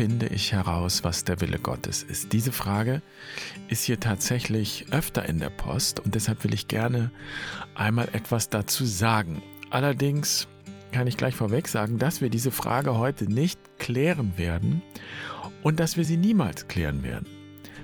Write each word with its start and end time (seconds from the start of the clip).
finde 0.00 0.28
ich 0.28 0.52
heraus, 0.52 1.04
was 1.04 1.24
der 1.24 1.42
Wille 1.42 1.58
Gottes 1.58 2.02
ist? 2.02 2.32
Diese 2.32 2.52
Frage 2.52 3.02
ist 3.68 3.84
hier 3.84 4.00
tatsächlich 4.00 4.86
öfter 4.92 5.28
in 5.28 5.38
der 5.38 5.50
Post 5.50 6.00
und 6.00 6.14
deshalb 6.14 6.42
will 6.42 6.54
ich 6.54 6.68
gerne 6.68 7.10
einmal 7.74 8.08
etwas 8.14 8.48
dazu 8.48 8.86
sagen. 8.86 9.42
Allerdings 9.68 10.48
kann 10.90 11.06
ich 11.06 11.18
gleich 11.18 11.34
vorweg 11.34 11.68
sagen, 11.68 11.98
dass 11.98 12.22
wir 12.22 12.30
diese 12.30 12.50
Frage 12.50 12.96
heute 12.96 13.30
nicht 13.30 13.60
klären 13.78 14.38
werden 14.38 14.80
und 15.62 15.78
dass 15.78 15.98
wir 15.98 16.06
sie 16.06 16.16
niemals 16.16 16.66
klären 16.66 17.02
werden. 17.02 17.26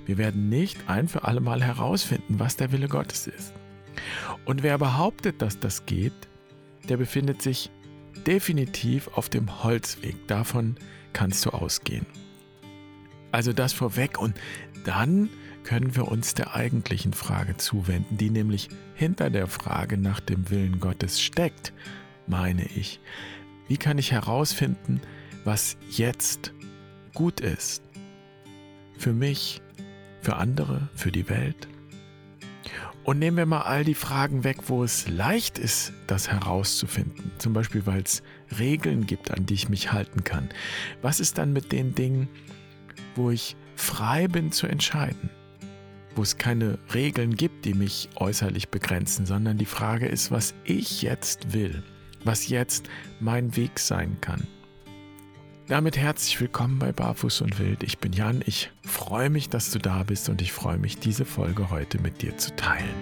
Wir 0.07 0.17
werden 0.17 0.49
nicht 0.49 0.89
ein 0.89 1.09
für 1.09 1.25
alle 1.25 1.41
Mal 1.43 1.63
herausfinden, 1.63 2.39
was 2.39 2.57
der 2.57 2.73
Wille 2.73 2.89
Gottes 2.89 3.27
ist. 3.27 3.53
Und 4.47 4.63
wer 4.63 4.79
behauptet, 4.79 5.43
dass 5.43 5.61
das 5.61 5.85
geht, 5.85 6.15
der 6.89 6.97
befindet 6.97 7.43
sich 7.43 7.71
definitiv 8.27 9.09
auf 9.09 9.29
dem 9.29 9.63
Holzweg. 9.63 10.27
Davon 10.29 10.77
kannst 11.17 11.47
du 11.47 11.51
ausgehen. 11.51 12.05
Also 13.33 13.55
das 13.55 13.73
vorweg 13.73 14.19
und 14.19 14.37
dann 14.85 15.31
können 15.65 15.97
wir 15.97 16.09
uns 16.09 16.35
der 16.35 16.55
eigentlichen 16.55 17.15
Frage 17.15 17.57
zuwenden, 17.57 18.19
die 18.19 18.29
nämlich 18.29 18.69
hinter 18.95 19.31
der 19.31 19.47
Frage 19.47 19.97
nach 19.97 20.21
dem 20.21 20.51
Willen 20.51 20.79
Gottes 20.79 21.23
steckt, 21.23 21.73
meine 22.27 22.67
ich. 22.67 23.01
Wie 23.67 23.79
kann 23.79 23.97
ich 23.97 24.13
herausfinden, 24.13 25.01
was 25.45 25.79
jetzt 25.91 26.53
gut 27.15 27.41
ist? 27.41 27.83
Für 28.99 29.15
mich, 29.15 29.63
für 30.21 30.37
andere, 30.37 30.91
für 30.95 31.13
die 31.13 31.31
Welt? 31.31 31.67
Und 33.07 33.21
nehmen 33.21 33.37
wir 33.37 33.47
mal 33.47 33.63
all 33.63 33.85
die 33.85 33.95
Fragen 33.95 34.43
weg, 34.43 34.57
wo 34.67 34.83
es 34.83 35.09
leicht 35.09 35.61
ist, 35.61 35.93
das 36.09 36.29
herauszufinden. 36.29 37.31
Zum 37.39 37.53
Beispiel, 37.53 37.87
weil 37.87 38.03
es 38.03 38.25
Regeln 38.59 39.07
gibt, 39.07 39.31
an 39.31 39.47
die 39.47 39.55
ich 39.55 39.69
mich 39.69 39.93
halten 39.93 40.25
kann. 40.25 40.49
Was 41.03 41.21
ist 41.21 41.39
dann 41.39 41.53
mit 41.53 41.71
den 41.71 41.95
Dingen, 41.95 42.29
wo 43.15 43.31
ich 43.31 43.55
frei 43.77 44.27
bin 44.27 44.51
zu 44.51 44.67
entscheiden? 44.67 45.31
Wo 46.17 46.23
es 46.23 46.37
keine 46.37 46.81
Regeln 46.95 47.37
gibt, 47.37 47.65
die 47.65 47.75
mich 47.75 48.09
äußerlich 48.17 48.71
begrenzen, 48.71 49.25
sondern 49.25 49.57
die 49.57 49.67
Frage 49.67 50.07
ist, 50.07 50.33
was 50.33 50.55
ich 50.65 51.03
jetzt 51.03 51.53
will, 51.53 51.85
was 52.25 52.49
jetzt 52.49 52.89
mein 53.21 53.55
Weg 53.55 53.79
sein 53.79 54.17
kann. 54.21 54.49
Damit 55.69 55.97
herzlich 55.97 56.41
willkommen 56.41 56.79
bei 56.79 56.93
Barfuß 56.93 57.41
und 57.41 57.59
Wild. 57.59 57.83
Ich 57.83 57.99
bin 57.99 58.13
Jan. 58.13 58.41
Ich 58.47 58.71
freue 58.85 59.31
mich, 59.31 59.49
dass 59.49 59.73
du 59.73 59.81
da 59.81 60.05
bist 60.05 60.29
und 60.29 60.41
ich 60.41 60.53
freue 60.53 60.79
mich, 60.79 61.01
diese 61.01 61.25
Folge 61.25 61.71
heute 61.71 62.01
mit 62.01 62.23
dir 62.23 62.39
zu 62.39 62.55
teilen. 62.55 62.95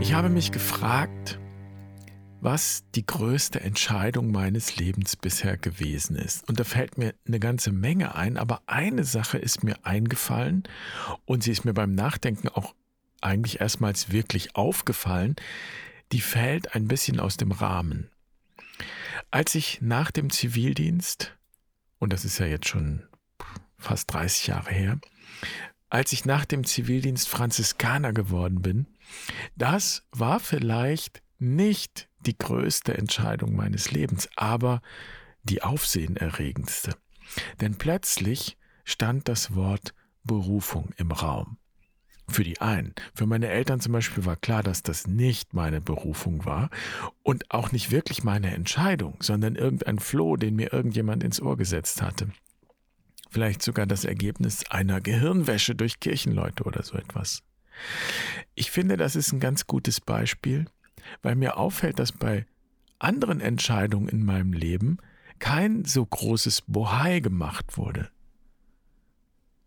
Ich 0.00 0.14
habe 0.14 0.30
mich 0.30 0.50
gefragt, 0.50 1.38
was 2.40 2.84
die 2.94 3.04
größte 3.04 3.60
Entscheidung 3.60 4.30
meines 4.30 4.76
Lebens 4.76 5.16
bisher 5.16 5.56
gewesen 5.56 6.16
ist. 6.16 6.48
Und 6.48 6.60
da 6.60 6.64
fällt 6.64 6.98
mir 6.98 7.14
eine 7.26 7.40
ganze 7.40 7.72
Menge 7.72 8.14
ein, 8.14 8.36
aber 8.36 8.62
eine 8.66 9.04
Sache 9.04 9.38
ist 9.38 9.64
mir 9.64 9.84
eingefallen 9.84 10.62
und 11.24 11.42
sie 11.42 11.50
ist 11.50 11.64
mir 11.64 11.74
beim 11.74 11.94
Nachdenken 11.94 12.48
auch 12.48 12.74
eigentlich 13.20 13.60
erstmals 13.60 14.12
wirklich 14.12 14.54
aufgefallen. 14.54 15.36
Die 16.12 16.20
fällt 16.20 16.74
ein 16.74 16.86
bisschen 16.86 17.20
aus 17.20 17.36
dem 17.36 17.52
Rahmen. 17.52 18.10
Als 19.30 19.54
ich 19.54 19.80
nach 19.80 20.10
dem 20.10 20.30
Zivildienst, 20.30 21.36
und 21.98 22.12
das 22.12 22.24
ist 22.24 22.38
ja 22.38 22.46
jetzt 22.46 22.68
schon 22.68 23.02
fast 23.76 24.12
30 24.12 24.46
Jahre 24.46 24.70
her, 24.70 25.00
als 25.90 26.12
ich 26.12 26.24
nach 26.24 26.44
dem 26.44 26.64
Zivildienst 26.64 27.28
Franziskaner 27.28 28.12
geworden 28.12 28.62
bin, 28.62 28.86
das 29.56 30.06
war 30.12 30.38
vielleicht 30.38 31.22
nicht 31.38 32.07
die 32.20 32.36
größte 32.36 32.96
Entscheidung 32.96 33.54
meines 33.54 33.90
Lebens, 33.90 34.28
aber 34.36 34.82
die 35.42 35.62
aufsehenerregendste. 35.62 36.96
Denn 37.60 37.76
plötzlich 37.76 38.56
stand 38.84 39.28
das 39.28 39.54
Wort 39.54 39.94
Berufung 40.24 40.90
im 40.96 41.12
Raum. 41.12 41.58
Für 42.30 42.44
die 42.44 42.60
einen, 42.60 42.94
für 43.14 43.24
meine 43.24 43.48
Eltern 43.48 43.80
zum 43.80 43.92
Beispiel 43.92 44.26
war 44.26 44.36
klar, 44.36 44.62
dass 44.62 44.82
das 44.82 45.06
nicht 45.06 45.54
meine 45.54 45.80
Berufung 45.80 46.44
war 46.44 46.68
und 47.22 47.50
auch 47.50 47.72
nicht 47.72 47.90
wirklich 47.90 48.22
meine 48.22 48.52
Entscheidung, 48.54 49.16
sondern 49.20 49.56
irgendein 49.56 49.98
Floh, 49.98 50.36
den 50.36 50.54
mir 50.54 50.72
irgendjemand 50.72 51.24
ins 51.24 51.40
Ohr 51.40 51.56
gesetzt 51.56 52.02
hatte. 52.02 52.28
Vielleicht 53.30 53.62
sogar 53.62 53.86
das 53.86 54.04
Ergebnis 54.04 54.64
einer 54.70 55.00
Gehirnwäsche 55.00 55.74
durch 55.74 56.00
Kirchenleute 56.00 56.64
oder 56.64 56.82
so 56.82 56.98
etwas. 56.98 57.42
Ich 58.54 58.70
finde, 58.70 58.96
das 58.96 59.16
ist 59.16 59.32
ein 59.32 59.40
ganz 59.40 59.66
gutes 59.66 60.00
Beispiel, 60.00 60.66
weil 61.22 61.34
mir 61.34 61.56
auffällt, 61.56 61.98
dass 61.98 62.12
bei 62.12 62.46
anderen 62.98 63.40
Entscheidungen 63.40 64.08
in 64.08 64.24
meinem 64.24 64.52
Leben 64.52 64.98
kein 65.38 65.84
so 65.84 66.04
großes 66.04 66.62
Bohai 66.66 67.20
gemacht 67.20 67.76
wurde. 67.76 68.10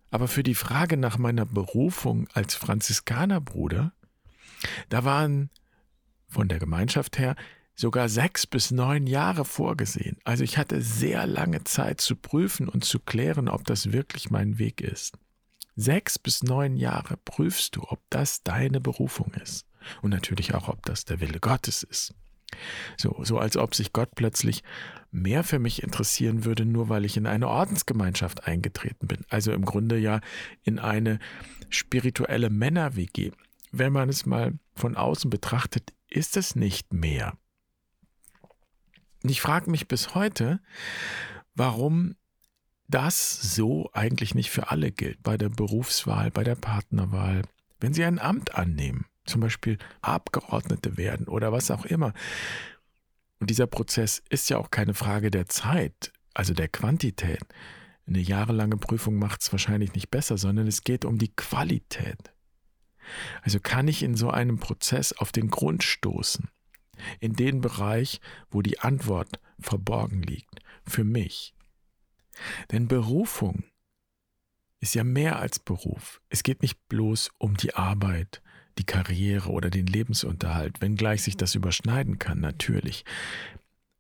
Aber 0.10 0.28
für 0.28 0.44
die 0.44 0.56
Frage 0.56 0.98
nach 0.98 1.18
meiner 1.18 1.46
Berufung 1.46 2.28
als 2.34 2.56
Franziskanerbruder, 2.56 3.94
da 4.90 5.06
waren 5.06 5.50
von 6.28 6.50
der 6.50 6.60
Gemeinschaft 6.60 7.18
her 7.18 7.36
sogar 7.76 8.10
sechs 8.10 8.46
bis 8.46 8.72
neun 8.72 9.08
Jahre 9.08 9.46
vorgesehen. 9.46 10.18
Also 10.26 10.44
ich 10.44 10.58
hatte 10.58 10.82
sehr 10.82 11.26
lange 11.26 11.64
Zeit 11.64 12.02
zu 12.02 12.16
prüfen 12.16 12.68
und 12.68 12.84
zu 12.84 13.00
klären, 13.00 13.48
ob 13.48 13.66
das 13.66 13.92
wirklich 13.92 14.30
mein 14.30 14.60
Weg 14.60 14.82
ist. 14.82 15.18
Sechs 15.76 16.20
bis 16.20 16.44
neun 16.44 16.76
Jahre 16.76 17.18
prüfst 17.24 17.76
du, 17.76 17.84
ob 17.84 18.02
das 18.10 18.44
deine 18.44 18.82
Berufung 18.82 19.34
ist. 19.36 19.66
Und 20.02 20.12
natürlich 20.12 20.54
auch, 20.54 20.68
ob 20.68 20.86
das 20.86 21.06
der 21.06 21.20
Wille 21.20 21.40
Gottes 21.40 21.84
ist. 21.84 22.14
So, 22.98 23.24
so 23.24 23.38
als 23.38 23.58
ob 23.58 23.76
sich 23.76 23.94
Gott 23.94 24.16
plötzlich 24.16 24.64
mehr 25.12 25.44
für 25.44 25.60
mich 25.60 25.84
interessieren 25.84 26.46
würde, 26.46 26.66
nur 26.66 26.90
weil 26.90 27.06
ich 27.06 27.18
in 27.18 27.28
eine 27.28 27.48
Ordensgemeinschaft 27.48 28.48
eingetreten 28.48 29.08
bin. 29.08 29.20
Also 29.30 29.52
im 29.52 29.66
Grunde 29.66 29.98
ja 29.98 30.22
in 30.64 30.80
eine 30.80 31.20
spirituelle 31.70 32.50
Männer-WG. 32.50 33.32
Wenn 33.72 33.94
man 33.94 34.10
es 34.10 34.26
mal 34.26 34.54
von 34.74 34.96
außen 34.96 35.30
betrachtet, 35.30 35.94
ist 36.10 36.38
es 36.38 36.56
nicht 36.56 36.94
mehr. 36.94 37.38
Ich 39.24 39.42
frage 39.42 39.70
mich 39.70 39.88
bis 39.88 40.16
heute, 40.16 40.60
warum 41.56 42.16
das 42.88 43.56
so 43.56 43.90
eigentlich 43.94 44.36
nicht 44.36 44.50
für 44.50 44.72
alle 44.72 44.92
gilt, 44.92 45.24
bei 45.24 45.38
der 45.38 45.50
Berufswahl, 45.50 46.32
bei 46.32 46.44
der 46.44 46.56
Partnerwahl, 46.56 47.44
wenn 47.80 47.94
sie 47.94 48.04
ein 48.04 48.20
Amt 48.20 48.56
annehmen 48.56 49.06
zum 49.32 49.42
Beispiel 49.42 49.78
Abgeordnete 50.02 50.98
werden 50.98 51.28
oder 51.28 51.52
was 51.52 51.72
auch 51.72 51.86
immer. 51.86 52.14
Und 53.40 53.50
dieser 53.50 53.68
Prozess 53.68 54.22
ist 54.30 54.50
ja 54.50 54.58
auch 54.58 54.70
keine 54.70 54.94
Frage 54.94 55.32
der 55.32 55.48
Zeit, 55.48 56.12
also 56.34 56.54
der 56.54 56.68
Quantität. 56.68 57.42
Eine 58.06 58.20
jahrelange 58.20 58.78
Prüfung 58.78 59.18
macht 59.18 59.42
es 59.42 59.52
wahrscheinlich 59.52 59.94
nicht 59.94 60.12
besser, 60.12 60.38
sondern 60.38 60.68
es 60.68 60.84
geht 60.84 61.06
um 61.06 61.18
die 61.18 61.34
Qualität. 61.34 62.34
Also 63.42 63.60
kann 63.60 63.88
ich 63.88 64.04
in 64.04 64.16
so 64.16 64.30
einem 64.30 64.60
Prozess 64.60 65.14
auf 65.14 65.32
den 65.32 65.50
Grund 65.50 65.84
stoßen, 65.84 66.50
in 67.20 67.34
den 67.34 67.62
Bereich, 67.62 68.22
wo 68.50 68.62
die 68.62 68.80
Antwort 68.80 69.40
verborgen 69.60 70.22
liegt, 70.22 70.60
für 70.86 71.04
mich. 71.04 71.56
Denn 72.72 72.88
Berufung 72.88 73.64
ist 74.80 74.96
ja 74.96 75.04
mehr 75.04 75.40
als 75.40 75.60
Beruf. 75.60 76.22
Es 76.30 76.44
geht 76.44 76.62
nicht 76.62 76.88
bloß 76.90 77.32
um 77.38 77.56
die 77.56 77.76
Arbeit, 77.76 78.42
die 78.78 78.86
Karriere 78.86 79.50
oder 79.50 79.70
den 79.70 79.88
Lebensunterhalt, 79.88 80.82
wenngleich 80.82 81.24
sich 81.24 81.38
das 81.38 81.56
überschneiden 81.56 82.20
kann, 82.20 82.40
natürlich. 82.40 83.06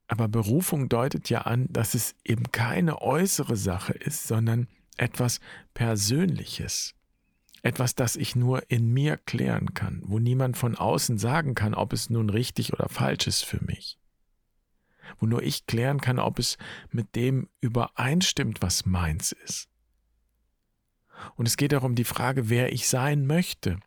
Aber 0.07 0.28
Berufung 0.28 0.90
deutet 0.90 1.30
ja 1.30 1.42
an, 1.42 1.68
dass 1.69 1.94
es 1.94 2.16
eben 2.25 2.51
keine 2.51 3.01
äußere 3.01 3.56
Sache 3.56 3.94
ist, 3.94 4.28
sondern 4.28 4.68
etwas 4.98 5.40
Persönliches. 5.74 6.95
Etwas, 7.63 7.95
das 7.95 8.16
ich 8.16 8.36
nur 8.36 8.69
in 8.69 8.92
mir 8.92 9.18
klären 9.18 9.74
kann, 9.74 10.01
wo 10.06 10.19
niemand 10.19 10.57
von 10.57 10.75
außen 10.75 11.18
sagen 11.18 11.56
kann, 11.56 11.74
ob 11.74 11.94
es 11.94 12.10
nun 12.10 12.30
richtig 12.30 12.74
oder 12.74 12.90
falsch 12.90 13.28
ist 13.28 13.45
für 13.45 13.63
mich. 13.63 14.00
Wo 15.19 15.28
nur 15.28 15.44
ich 15.44 15.68
klären 15.68 16.01
kann, 16.01 16.19
ob 16.19 16.40
es 16.40 16.57
mit 16.90 17.16
dem 17.16 17.48
übereinstimmt, 17.60 18.62
was 18.62 18.86
meins 18.86 19.31
ist. 19.31 19.69
Und 21.36 21.48
es 21.48 21.56
geht 21.56 21.72
darum 21.72 21.95
die 21.95 22.04
Frage, 22.04 22.50
wer 22.50 22.74
ich 22.74 22.90
sein 22.90 23.28
möchte 23.28 23.80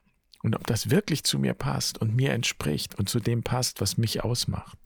und 0.45 0.55
ob 0.55 0.67
das 0.67 0.91
wirklich 0.91 1.25
zu 1.25 1.39
mir 1.39 1.55
passt 1.55 1.99
und 1.99 2.15
mir 2.15 2.33
entspricht 2.33 2.95
und 2.97 3.09
zu 3.09 3.19
dem 3.19 3.43
passt, 3.43 3.81
was 3.81 3.97
mich 3.97 4.23
ausmacht. 4.23 4.79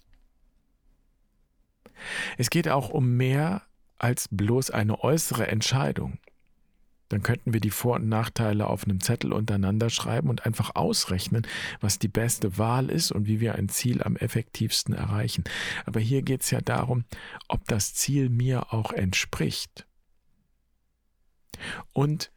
Es 2.39 2.49
geht 2.49 2.69
auch 2.69 2.91
um 2.91 3.17
mehr 3.17 3.63
als 3.99 4.29
bloß 4.31 4.71
eine 4.71 5.03
äußere 5.03 5.49
Entscheidung. 5.49 6.19
Dann 7.09 7.25
könnten 7.25 7.53
wir 7.53 7.61
die 7.61 7.71
Vor- 7.71 7.97
und 7.97 8.09
Nachteile 8.09 8.69
auf 8.69 8.85
einem 8.85 9.01
Zettel 9.01 9.33
untereinander 9.33 9.91
schreiben 9.91 10.29
und 10.29 10.47
einfach 10.47 10.77
ausrechnen, 10.77 11.45
was 11.81 11.99
die 11.99 12.07
beste 12.07 12.57
Wahl 12.57 12.89
ist 12.89 13.11
und 13.11 13.27
wie 13.27 13.41
wir 13.41 13.57
ein 13.57 13.69
Ziel 13.69 14.03
am 14.03 14.15
effektivsten 14.15 14.95
erreichen. 14.95 15.43
Aber 15.87 15.99
hier 15.99 16.23
geht 16.23 16.43
es 16.43 16.51
ja 16.53 16.61
darum, 16.61 17.05
ob 17.49 17.65
das 17.67 17.95
Ziel 17.95 18.29
mir 18.29 18.73
auch 18.73 18.93
entspricht. 18.93 19.87
Und 21.93 22.31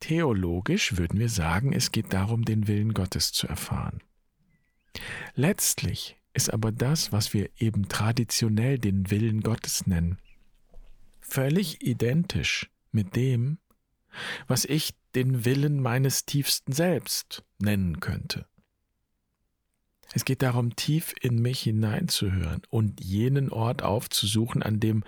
theologisch 0.00 0.96
würden 0.96 1.18
wir 1.18 1.28
sagen, 1.28 1.72
es 1.72 1.92
geht 1.92 2.12
darum, 2.12 2.44
den 2.44 2.66
Willen 2.66 2.94
Gottes 2.94 3.32
zu 3.32 3.46
erfahren. 3.46 4.02
Letztlich 5.34 6.16
ist 6.32 6.52
aber 6.52 6.72
das, 6.72 7.12
was 7.12 7.32
wir 7.32 7.50
eben 7.58 7.88
traditionell 7.88 8.78
den 8.78 9.10
Willen 9.10 9.42
Gottes 9.42 9.86
nennen, 9.86 10.18
völlig 11.20 11.82
identisch 11.82 12.70
mit 12.92 13.14
dem, 13.16 13.58
was 14.46 14.64
ich 14.64 14.94
den 15.14 15.44
Willen 15.44 15.80
meines 15.80 16.24
tiefsten 16.24 16.72
Selbst 16.72 17.44
nennen 17.58 18.00
könnte. 18.00 18.46
Es 20.12 20.24
geht 20.24 20.42
darum, 20.42 20.74
tief 20.74 21.14
in 21.20 21.40
mich 21.40 21.60
hineinzuhören 21.60 22.62
und 22.68 23.00
jenen 23.00 23.50
Ort 23.50 23.82
aufzusuchen, 23.82 24.62
an 24.62 24.80
dem 24.80 25.04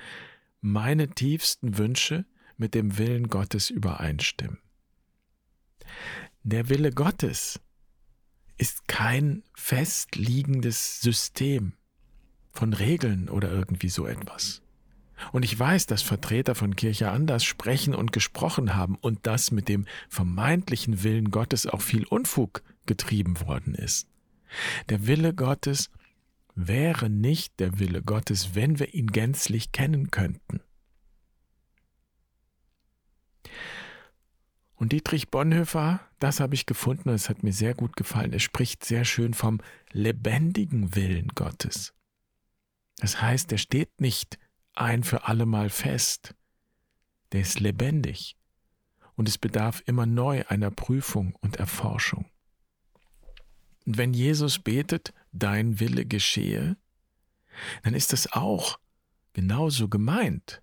meine 0.60 1.08
tiefsten 1.08 1.76
Wünsche 1.76 2.24
mit 2.56 2.74
dem 2.74 2.98
Willen 2.98 3.28
Gottes 3.28 3.68
übereinstimmen. 3.70 4.58
Der 6.42 6.68
Wille 6.68 6.90
Gottes 6.90 7.60
ist 8.58 8.88
kein 8.88 9.42
festliegendes 9.54 11.00
System 11.00 11.72
von 12.52 12.72
Regeln 12.72 13.28
oder 13.28 13.50
irgendwie 13.50 13.88
so 13.88 14.06
etwas. 14.06 14.62
Und 15.30 15.44
ich 15.44 15.56
weiß, 15.56 15.86
dass 15.86 16.02
Vertreter 16.02 16.54
von 16.54 16.74
Kirche 16.74 17.10
anders 17.10 17.44
sprechen 17.44 17.94
und 17.94 18.12
gesprochen 18.12 18.74
haben 18.74 18.96
und 18.96 19.26
dass 19.26 19.52
mit 19.52 19.68
dem 19.68 19.86
vermeintlichen 20.08 21.02
Willen 21.02 21.30
Gottes 21.30 21.66
auch 21.66 21.80
viel 21.80 22.04
Unfug 22.06 22.62
getrieben 22.86 23.40
worden 23.40 23.74
ist. 23.74 24.08
Der 24.88 25.06
Wille 25.06 25.32
Gottes 25.32 25.90
wäre 26.54 27.08
nicht 27.08 27.60
der 27.60 27.78
Wille 27.78 28.02
Gottes, 28.02 28.54
wenn 28.54 28.78
wir 28.78 28.94
ihn 28.94 29.06
gänzlich 29.06 29.72
kennen 29.72 30.10
könnten. 30.10 30.60
Und 34.82 34.90
Dietrich 34.90 35.30
Bonhoeffer, 35.30 36.00
das 36.18 36.40
habe 36.40 36.56
ich 36.56 36.66
gefunden 36.66 37.10
und 37.10 37.14
es 37.14 37.28
hat 37.28 37.44
mir 37.44 37.52
sehr 37.52 37.72
gut 37.72 37.94
gefallen. 37.94 38.32
Er 38.32 38.40
spricht 38.40 38.84
sehr 38.84 39.04
schön 39.04 39.32
vom 39.32 39.60
lebendigen 39.92 40.96
Willen 40.96 41.28
Gottes. 41.36 41.94
Das 42.96 43.22
heißt, 43.22 43.52
er 43.52 43.58
steht 43.58 44.00
nicht 44.00 44.40
ein 44.74 45.04
für 45.04 45.28
allemal 45.28 45.70
fest. 45.70 46.34
Der 47.30 47.42
ist 47.42 47.60
lebendig 47.60 48.36
und 49.14 49.28
es 49.28 49.38
bedarf 49.38 49.84
immer 49.86 50.04
neu 50.04 50.42
einer 50.48 50.72
Prüfung 50.72 51.36
und 51.36 51.58
Erforschung. 51.58 52.28
Und 53.86 53.98
wenn 53.98 54.12
Jesus 54.12 54.58
betet, 54.58 55.14
dein 55.30 55.78
Wille 55.78 56.06
geschehe, 56.06 56.76
dann 57.84 57.94
ist 57.94 58.12
das 58.12 58.32
auch 58.32 58.80
genauso 59.32 59.88
gemeint 59.88 60.60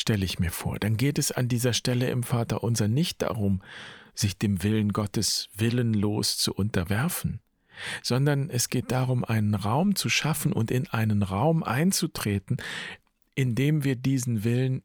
stelle 0.00 0.24
ich 0.24 0.38
mir 0.38 0.50
vor. 0.50 0.78
Dann 0.78 0.96
geht 0.96 1.18
es 1.18 1.30
an 1.30 1.48
dieser 1.48 1.72
Stelle 1.72 2.08
im 2.10 2.22
Vater 2.22 2.64
unser 2.64 2.88
nicht 2.88 3.22
darum, 3.22 3.62
sich 4.14 4.38
dem 4.38 4.62
Willen 4.62 4.92
Gottes 4.92 5.48
willenlos 5.54 6.38
zu 6.38 6.54
unterwerfen, 6.54 7.40
sondern 8.02 8.50
es 8.50 8.68
geht 8.68 8.90
darum, 8.90 9.24
einen 9.24 9.54
Raum 9.54 9.94
zu 9.94 10.08
schaffen 10.08 10.52
und 10.52 10.70
in 10.70 10.88
einen 10.88 11.22
Raum 11.22 11.62
einzutreten, 11.62 12.56
in 13.34 13.54
dem 13.54 13.84
wir 13.84 13.96
diesen 13.96 14.42
Willen 14.42 14.82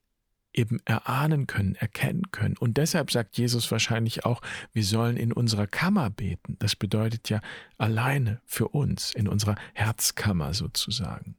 eben 0.53 0.79
erahnen 0.85 1.47
können, 1.47 1.75
erkennen 1.75 2.31
können. 2.31 2.55
Und 2.57 2.77
deshalb 2.77 3.11
sagt 3.11 3.37
Jesus 3.37 3.69
wahrscheinlich 3.71 4.25
auch, 4.25 4.41
wir 4.71 4.83
sollen 4.83 5.17
in 5.17 5.33
unserer 5.33 5.67
Kammer 5.67 6.09
beten. 6.09 6.55
Das 6.59 6.75
bedeutet 6.75 7.29
ja 7.29 7.41
alleine 7.77 8.41
für 8.45 8.69
uns, 8.69 9.13
in 9.13 9.27
unserer 9.27 9.55
Herzkammer 9.73 10.53
sozusagen. 10.53 11.35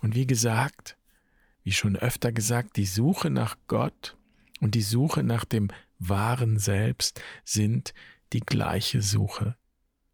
Und 0.00 0.14
wie 0.14 0.26
gesagt, 0.26 0.97
wie 1.68 1.72
schon 1.72 1.96
öfter 1.96 2.32
gesagt, 2.32 2.78
die 2.78 2.86
Suche 2.86 3.28
nach 3.28 3.58
Gott 3.66 4.16
und 4.60 4.74
die 4.74 4.80
Suche 4.80 5.22
nach 5.22 5.44
dem 5.44 5.68
wahren 5.98 6.58
Selbst 6.58 7.20
sind 7.44 7.92
die 8.32 8.40
gleiche 8.40 9.02
Suche. 9.02 9.54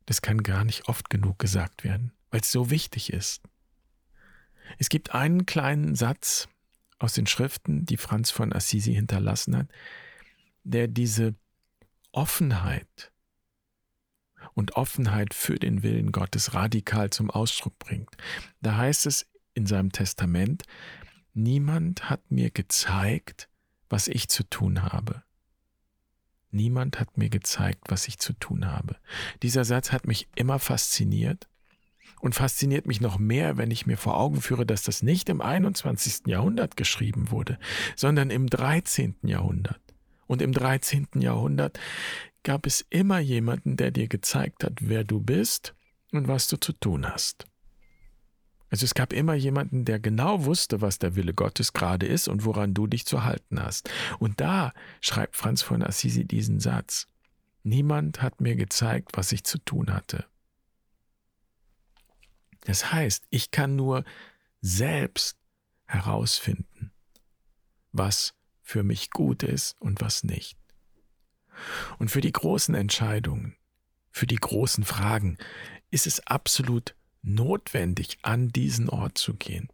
Das 0.04 0.20
kann 0.20 0.42
gar 0.42 0.64
nicht 0.64 0.88
oft 0.88 1.10
genug 1.10 1.38
gesagt 1.38 1.84
werden, 1.84 2.10
weil 2.32 2.40
es 2.40 2.50
so 2.50 2.70
wichtig 2.70 3.12
ist. 3.12 3.40
Es 4.78 4.88
gibt 4.88 5.14
einen 5.14 5.46
kleinen 5.46 5.94
Satz 5.94 6.48
aus 6.98 7.12
den 7.12 7.28
Schriften, 7.28 7.86
die 7.86 7.98
Franz 7.98 8.32
von 8.32 8.52
Assisi 8.52 8.92
hinterlassen 8.92 9.56
hat, 9.56 9.68
der 10.64 10.88
diese 10.88 11.36
Offenheit 12.10 13.12
und 14.54 14.74
Offenheit 14.74 15.34
für 15.34 15.54
den 15.54 15.84
Willen 15.84 16.10
Gottes 16.10 16.52
radikal 16.52 17.10
zum 17.10 17.30
Ausdruck 17.30 17.78
bringt. 17.78 18.10
Da 18.60 18.76
heißt 18.76 19.06
es 19.06 19.24
in 19.54 19.66
seinem 19.66 19.92
Testament, 19.92 20.64
Niemand 21.34 22.08
hat 22.08 22.30
mir 22.30 22.50
gezeigt, 22.50 23.48
was 23.88 24.06
ich 24.06 24.28
zu 24.28 24.44
tun 24.44 24.84
habe. 24.84 25.24
Niemand 26.52 27.00
hat 27.00 27.18
mir 27.18 27.28
gezeigt, 27.28 27.82
was 27.88 28.06
ich 28.06 28.20
zu 28.20 28.32
tun 28.34 28.66
habe. 28.66 28.96
Dieser 29.42 29.64
Satz 29.64 29.90
hat 29.90 30.06
mich 30.06 30.28
immer 30.36 30.60
fasziniert 30.60 31.48
und 32.20 32.36
fasziniert 32.36 32.86
mich 32.86 33.00
noch 33.00 33.18
mehr, 33.18 33.56
wenn 33.56 33.72
ich 33.72 33.84
mir 33.84 33.96
vor 33.96 34.16
Augen 34.16 34.40
führe, 34.40 34.64
dass 34.64 34.84
das 34.84 35.02
nicht 35.02 35.28
im 35.28 35.40
21. 35.40 36.28
Jahrhundert 36.28 36.76
geschrieben 36.76 37.32
wurde, 37.32 37.58
sondern 37.96 38.30
im 38.30 38.46
13. 38.46 39.16
Jahrhundert. 39.22 39.80
Und 40.28 40.40
im 40.40 40.52
13. 40.52 41.08
Jahrhundert 41.16 41.80
gab 42.44 42.64
es 42.64 42.86
immer 42.90 43.18
jemanden, 43.18 43.76
der 43.76 43.90
dir 43.90 44.06
gezeigt 44.06 44.62
hat, 44.62 44.74
wer 44.80 45.02
du 45.02 45.20
bist 45.20 45.74
und 46.12 46.28
was 46.28 46.46
du 46.46 46.56
zu 46.58 46.72
tun 46.72 47.10
hast. 47.10 47.46
Also 48.74 48.86
es 48.86 48.94
gab 48.94 49.12
immer 49.12 49.34
jemanden, 49.34 49.84
der 49.84 50.00
genau 50.00 50.46
wusste, 50.46 50.80
was 50.80 50.98
der 50.98 51.14
Wille 51.14 51.32
Gottes 51.32 51.74
gerade 51.74 52.06
ist 52.06 52.26
und 52.26 52.44
woran 52.44 52.74
du 52.74 52.88
dich 52.88 53.06
zu 53.06 53.22
halten 53.22 53.62
hast. 53.62 53.88
Und 54.18 54.40
da 54.40 54.72
schreibt 55.00 55.36
Franz 55.36 55.62
von 55.62 55.80
Assisi 55.80 56.24
diesen 56.24 56.58
Satz. 56.58 57.06
Niemand 57.62 58.20
hat 58.20 58.40
mir 58.40 58.56
gezeigt, 58.56 59.12
was 59.12 59.30
ich 59.30 59.44
zu 59.44 59.58
tun 59.58 59.94
hatte. 59.94 60.26
Das 62.62 62.90
heißt, 62.90 63.24
ich 63.30 63.52
kann 63.52 63.76
nur 63.76 64.02
selbst 64.60 65.36
herausfinden, 65.84 66.90
was 67.92 68.34
für 68.60 68.82
mich 68.82 69.10
gut 69.10 69.44
ist 69.44 69.76
und 69.80 70.00
was 70.00 70.24
nicht. 70.24 70.58
Und 72.00 72.10
für 72.10 72.20
die 72.20 72.32
großen 72.32 72.74
Entscheidungen, 72.74 73.54
für 74.10 74.26
die 74.26 74.34
großen 74.34 74.82
Fragen 74.82 75.38
ist 75.92 76.08
es 76.08 76.26
absolut 76.26 76.96
notwendig, 77.24 78.18
an 78.22 78.48
diesen 78.50 78.88
Ort 78.88 79.18
zu 79.18 79.34
gehen, 79.34 79.68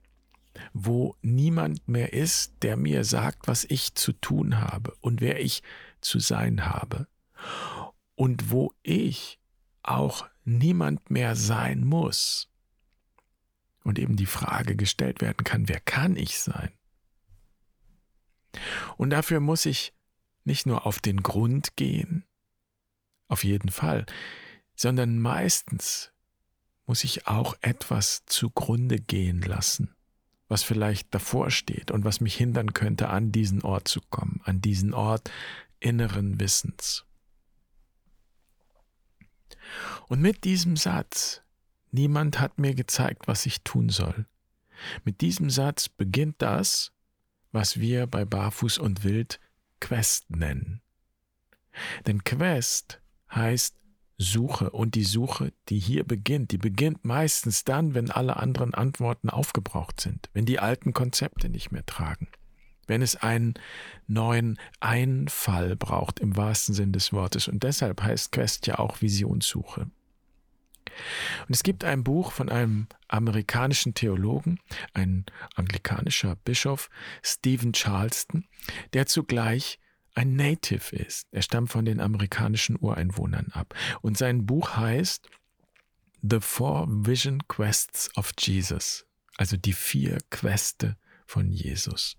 wo 0.73 1.16
niemand 1.23 1.87
mehr 1.88 2.12
ist, 2.12 2.54
der 2.62 2.76
mir 2.76 3.04
sagt, 3.04 3.49
was 3.49 3.64
ich 3.64 3.95
zu 3.95 4.12
tun 4.12 4.59
habe 4.59 4.97
und 5.00 5.21
wer 5.21 5.40
ich 5.40 5.62
zu 6.00 6.19
sein 6.19 6.66
habe, 6.66 7.07
und 8.14 8.50
wo 8.50 8.75
ich 8.83 9.38
auch 9.83 10.28
niemand 10.45 11.11
mehr 11.11 11.37
sein 11.37 11.85
muss. 11.87 12.50
Und 13.83 13.99
eben 13.99 14.16
die 14.16 14.26
Frage 14.26 14.76
gestellt 14.76 15.23
werden 15.23 15.42
kann, 15.42 15.69
wer 15.71 15.80
kann 15.80 16.16
ich 16.16 16.38
sein? 16.38 16.71
Und 18.99 19.09
dafür 19.09 19.40
muss 19.40 19.64
ich 19.64 19.95
nicht 20.45 20.66
nur 20.66 20.87
auf 20.87 20.99
den 20.99 21.23
Grund 21.23 21.76
gehen, 21.76 22.26
auf 23.28 23.42
jeden 23.42 23.71
Fall, 23.71 24.04
sondern 24.75 25.19
meistens 25.19 26.10
muss 26.90 27.04
ich 27.04 27.28
auch 27.28 27.54
etwas 27.61 28.25
zugrunde 28.26 28.99
gehen 28.99 29.42
lassen, 29.42 29.94
was 30.49 30.64
vielleicht 30.64 31.14
davor 31.14 31.52
steht 31.52 31.92
und 31.92 32.04
was 32.04 32.20
mich 32.20 32.35
hindern 32.35 32.75
könnte, 32.75 33.11
an 33.11 33.30
diesen 33.30 33.62
Ort 33.62 33.87
zu 33.87 34.00
kommen, 34.11 34.40
an 34.42 34.61
diesen 34.61 34.92
Ort 34.92 35.30
inneren 35.78 36.40
Wissens. 36.40 37.04
Und 40.09 40.20
mit 40.20 40.42
diesem 40.42 40.76
Satz, 40.76 41.42
niemand 41.92 42.40
hat 42.40 42.59
mir 42.59 42.75
gezeigt, 42.75 43.28
was 43.28 43.47
ich 43.47 43.62
tun 43.62 43.88
soll, 43.88 44.26
mit 45.04 45.20
diesem 45.20 45.49
Satz 45.49 45.88
beginnt 45.88 46.42
das, 46.42 46.90
was 47.52 47.78
wir 47.78 48.09
bei 48.09 48.25
Barfuß 48.25 48.78
und 48.78 49.04
Wild 49.04 49.38
Quest 49.78 50.28
nennen. 50.28 50.82
Denn 52.09 52.25
Quest 52.25 53.00
heißt 53.32 53.76
Suche 54.23 54.69
und 54.69 54.97
die 54.97 55.05
Suche, 55.05 55.50
die 55.71 55.79
hier 55.79 56.05
beginnt, 56.05 56.53
die 56.53 56.59
beginnt 56.59 57.07
meistens 57.07 57.65
dann, 57.65 57.95
wenn 57.95 58.11
alle 58.11 58.37
anderen 58.37 58.75
Antworten 58.75 59.31
aufgebraucht 59.31 59.99
sind, 59.99 60.29
wenn 60.35 60.45
die 60.45 60.59
alten 60.59 60.93
Konzepte 60.93 61.49
nicht 61.49 61.73
mehr 61.73 61.87
tragen, 61.87 62.29
wenn 62.87 63.00
es 63.00 63.17
einen 63.17 63.55
neuen 64.07 64.59
Einfall 64.79 65.75
braucht 65.75 66.21
im 66.21 66.37
wahrsten 66.37 66.75
Sinn 66.75 66.93
des 66.93 67.15
Wortes. 67.15 67.49
Und 67.49 67.62
deshalb 67.62 68.03
heißt 68.03 68.31
Quest 68.31 68.67
ja 68.67 68.79
auch 68.79 69.00
Visionssuche. 69.00 69.91
Und 71.47 71.55
es 71.55 71.62
gibt 71.62 71.83
ein 71.83 72.05
Buch 72.05 72.33
von 72.33 72.50
einem 72.50 72.89
amerikanischen 73.09 73.95
Theologen, 73.95 74.61
ein 74.93 75.25
anglikanischer 75.55 76.37
Bischof, 76.37 76.91
Stephen 77.23 77.73
Charleston, 77.73 78.45
der 78.93 79.07
zugleich 79.07 79.79
ein 80.14 80.37
Native 80.37 80.97
ist. 80.97 81.26
Er 81.31 81.43
stammt 81.43 81.71
von 81.71 81.85
den 81.85 82.00
amerikanischen 82.00 82.76
Ureinwohnern 82.79 83.49
ab. 83.52 83.75
Und 84.02 84.19
sein 84.19 84.47
Buch 84.47 84.76
heißt 84.76 85.29
The 86.23 86.40
Four 86.40 86.87
Vision 86.88 87.47
Quests 87.49 88.14
of 88.17 88.33
Jesus, 88.38 89.07
also 89.37 89.57
die 89.57 89.73
vier 89.73 90.19
Queste 90.31 90.97
von 91.26 91.50
Jesus. 91.50 92.17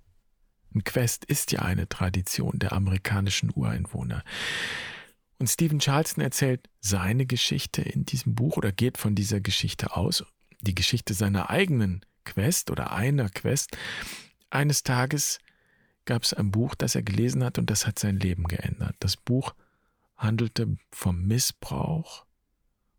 Ein 0.73 0.83
Quest 0.83 1.25
ist 1.25 1.51
ja 1.51 1.59
eine 1.59 1.87
Tradition 1.87 2.57
der 2.57 2.71
amerikanischen 2.71 3.51
Ureinwohner. 3.53 4.23
Und 5.37 5.47
Stephen 5.47 5.79
Charleston 5.79 6.23
erzählt 6.23 6.69
seine 6.79 7.25
Geschichte 7.25 7.81
in 7.81 8.05
diesem 8.05 8.35
Buch 8.35 8.57
oder 8.57 8.71
geht 8.71 8.97
von 8.97 9.15
dieser 9.15 9.41
Geschichte 9.41 9.95
aus, 9.95 10.23
die 10.61 10.75
Geschichte 10.75 11.13
seiner 11.13 11.49
eigenen 11.49 12.05
Quest 12.25 12.71
oder 12.71 12.93
einer 12.93 13.29
Quest. 13.29 13.77
Eines 14.49 14.83
Tages 14.83 15.39
gab 16.05 16.23
es 16.23 16.33
ein 16.33 16.51
Buch, 16.51 16.75
das 16.75 16.95
er 16.95 17.03
gelesen 17.03 17.43
hat 17.43 17.57
und 17.57 17.69
das 17.69 17.85
hat 17.87 17.99
sein 17.99 18.19
Leben 18.19 18.45
geändert. 18.45 18.95
Das 18.99 19.17
Buch 19.17 19.53
handelte 20.17 20.77
vom 20.91 21.23
Missbrauch 21.23 22.25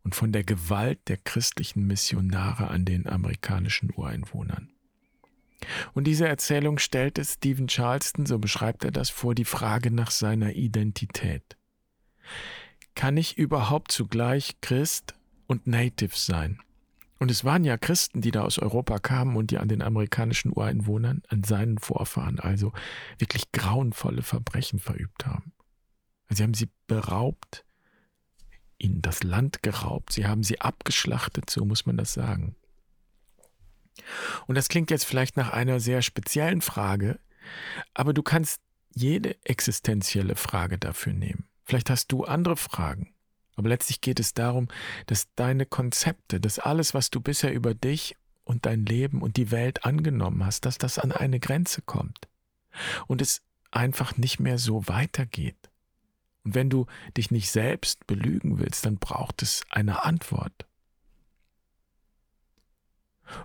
und 0.03 0.15
von 0.15 0.33
der 0.33 0.45
Gewalt 0.45 1.01
der 1.09 1.17
christlichen 1.17 1.87
Missionare 1.87 2.69
an 2.69 2.85
den 2.85 3.07
amerikanischen 3.07 3.93
Ureinwohnern. 3.95 4.71
Und 5.95 6.05
diese 6.05 6.27
Erzählung 6.27 6.79
stellte 6.79 7.25
Stephen 7.25 7.69
Charleston, 7.69 8.27
so 8.27 8.39
beschreibt 8.39 8.85
er 8.85 8.91
das, 8.91 9.11
vor 9.11 9.35
die 9.35 9.45
Frage 9.45 9.93
nach 9.93 10.11
seiner 10.11 10.55
Identität. 10.55 11.57
Kann 12.95 13.17
ich 13.17 13.39
überhaupt 13.39 13.93
zugleich 13.93 14.61
Christ 14.61 15.15
und 15.47 15.67
Native 15.67 16.17
sein? 16.17 16.61
Und 17.23 17.31
es 17.31 17.45
waren 17.45 17.63
ja 17.63 17.79
Christen, 17.79 18.21
die 18.21 18.33
da 18.33 18.43
aus 18.43 18.59
Europa 18.59 18.99
kamen 18.99 19.37
und 19.37 19.53
die 19.53 19.59
an 19.59 19.69
den 19.69 19.81
amerikanischen 19.81 20.53
Ureinwohnern, 20.53 21.23
an 21.29 21.45
seinen 21.45 21.79
Vorfahren 21.79 22.41
also 22.41 22.73
wirklich 23.17 23.53
grauenvolle 23.53 24.23
Verbrechen 24.23 24.81
verübt 24.81 25.25
haben. 25.25 25.53
Sie 26.31 26.43
haben 26.43 26.55
sie 26.55 26.69
beraubt, 26.89 27.65
ihnen 28.77 29.03
das 29.03 29.23
Land 29.23 29.63
geraubt, 29.63 30.13
sie 30.13 30.27
haben 30.27 30.43
sie 30.43 30.61
abgeschlachtet, 30.61 31.49
so 31.49 31.65
muss 31.65 31.87
man 31.87 31.97
das 31.97 32.13
sagen. 32.13 32.57
Und 34.49 34.57
das 34.57 34.67
klingt 34.67 34.91
jetzt 34.91 35.05
vielleicht 35.05 35.37
nach 35.37 35.53
einer 35.53 35.79
sehr 35.79 36.03
speziellen 36.03 36.61
Frage, 36.61 37.21
aber 37.95 38.15
du 38.15 38.25
kannst 38.25 38.61
jede 38.97 39.37
existenzielle 39.45 40.35
Frage 40.35 40.77
dafür 40.77 41.13
nehmen. 41.13 41.49
Vielleicht 41.63 41.89
hast 41.89 42.11
du 42.11 42.25
andere 42.25 42.57
Fragen. 42.57 43.12
Aber 43.57 43.69
letztlich 43.69 44.01
geht 44.01 44.21
es 44.21 44.35
darum, 44.35 44.69
dass 45.07 45.29
deine 45.35 45.67
Konzepte, 45.67 46.41
dass 46.41 46.59
alles, 46.59 46.95
was 46.95 47.11
du 47.11 47.21
bisher 47.21 47.53
über 47.53 47.75
dich 47.75 48.17
und 48.45 48.67
dein 48.67 48.85
Leben 48.87 49.23
und 49.23 49.37
die 49.37 49.51
Welt 49.51 49.85
angenommen 49.85 50.45
hast, 50.45 50.65
dass 50.65 50.79
das 50.79 50.99
an 50.99 51.13
eine 51.13 51.41
Grenze 51.41 51.83
kommt 51.83 52.29
und 53.07 53.21
es 53.21 53.43
einfach 53.71 54.17
nicht 54.17 54.41
mehr 54.41 54.59
so 54.59 54.89
weitergeht. 54.89 55.71
Und 56.45 56.55
wenn 56.55 56.71
du 56.71 56.87
dich 57.17 57.31
nicht 57.31 57.51
selbst 57.51 58.07
belügen 58.07 58.59
willst, 58.59 58.85
dann 58.85 58.99
braucht 58.99 59.43
es 59.43 59.63
eine 59.71 60.05
Antwort. 60.05 60.67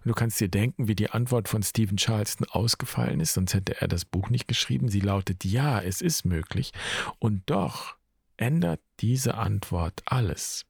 Und 0.04 0.08
du 0.08 0.14
kannst 0.14 0.40
dir 0.40 0.50
denken, 0.50 0.88
wie 0.88 0.96
die 0.96 1.12
Antwort 1.12 1.48
von 1.48 1.64
Stephen 1.64 1.98
Charleston 1.98 2.48
ausgefallen 2.50 3.20
ist, 3.20 3.34
sonst 3.34 3.54
hätte 3.54 3.80
er 3.80 3.88
das 3.88 4.06
Buch 4.06 4.30
nicht 4.30 4.48
geschrieben. 4.48 4.90
Sie 4.90 5.00
lautet, 5.00 5.46
ja, 5.46 5.80
es 5.80 6.02
ist 6.02 6.26
möglich. 6.26 6.72
Und 7.20 7.44
doch 7.50 7.96
ändert 8.38 8.82
diese 9.00 9.36
Antwort 9.36 10.02
alles. 10.06 10.66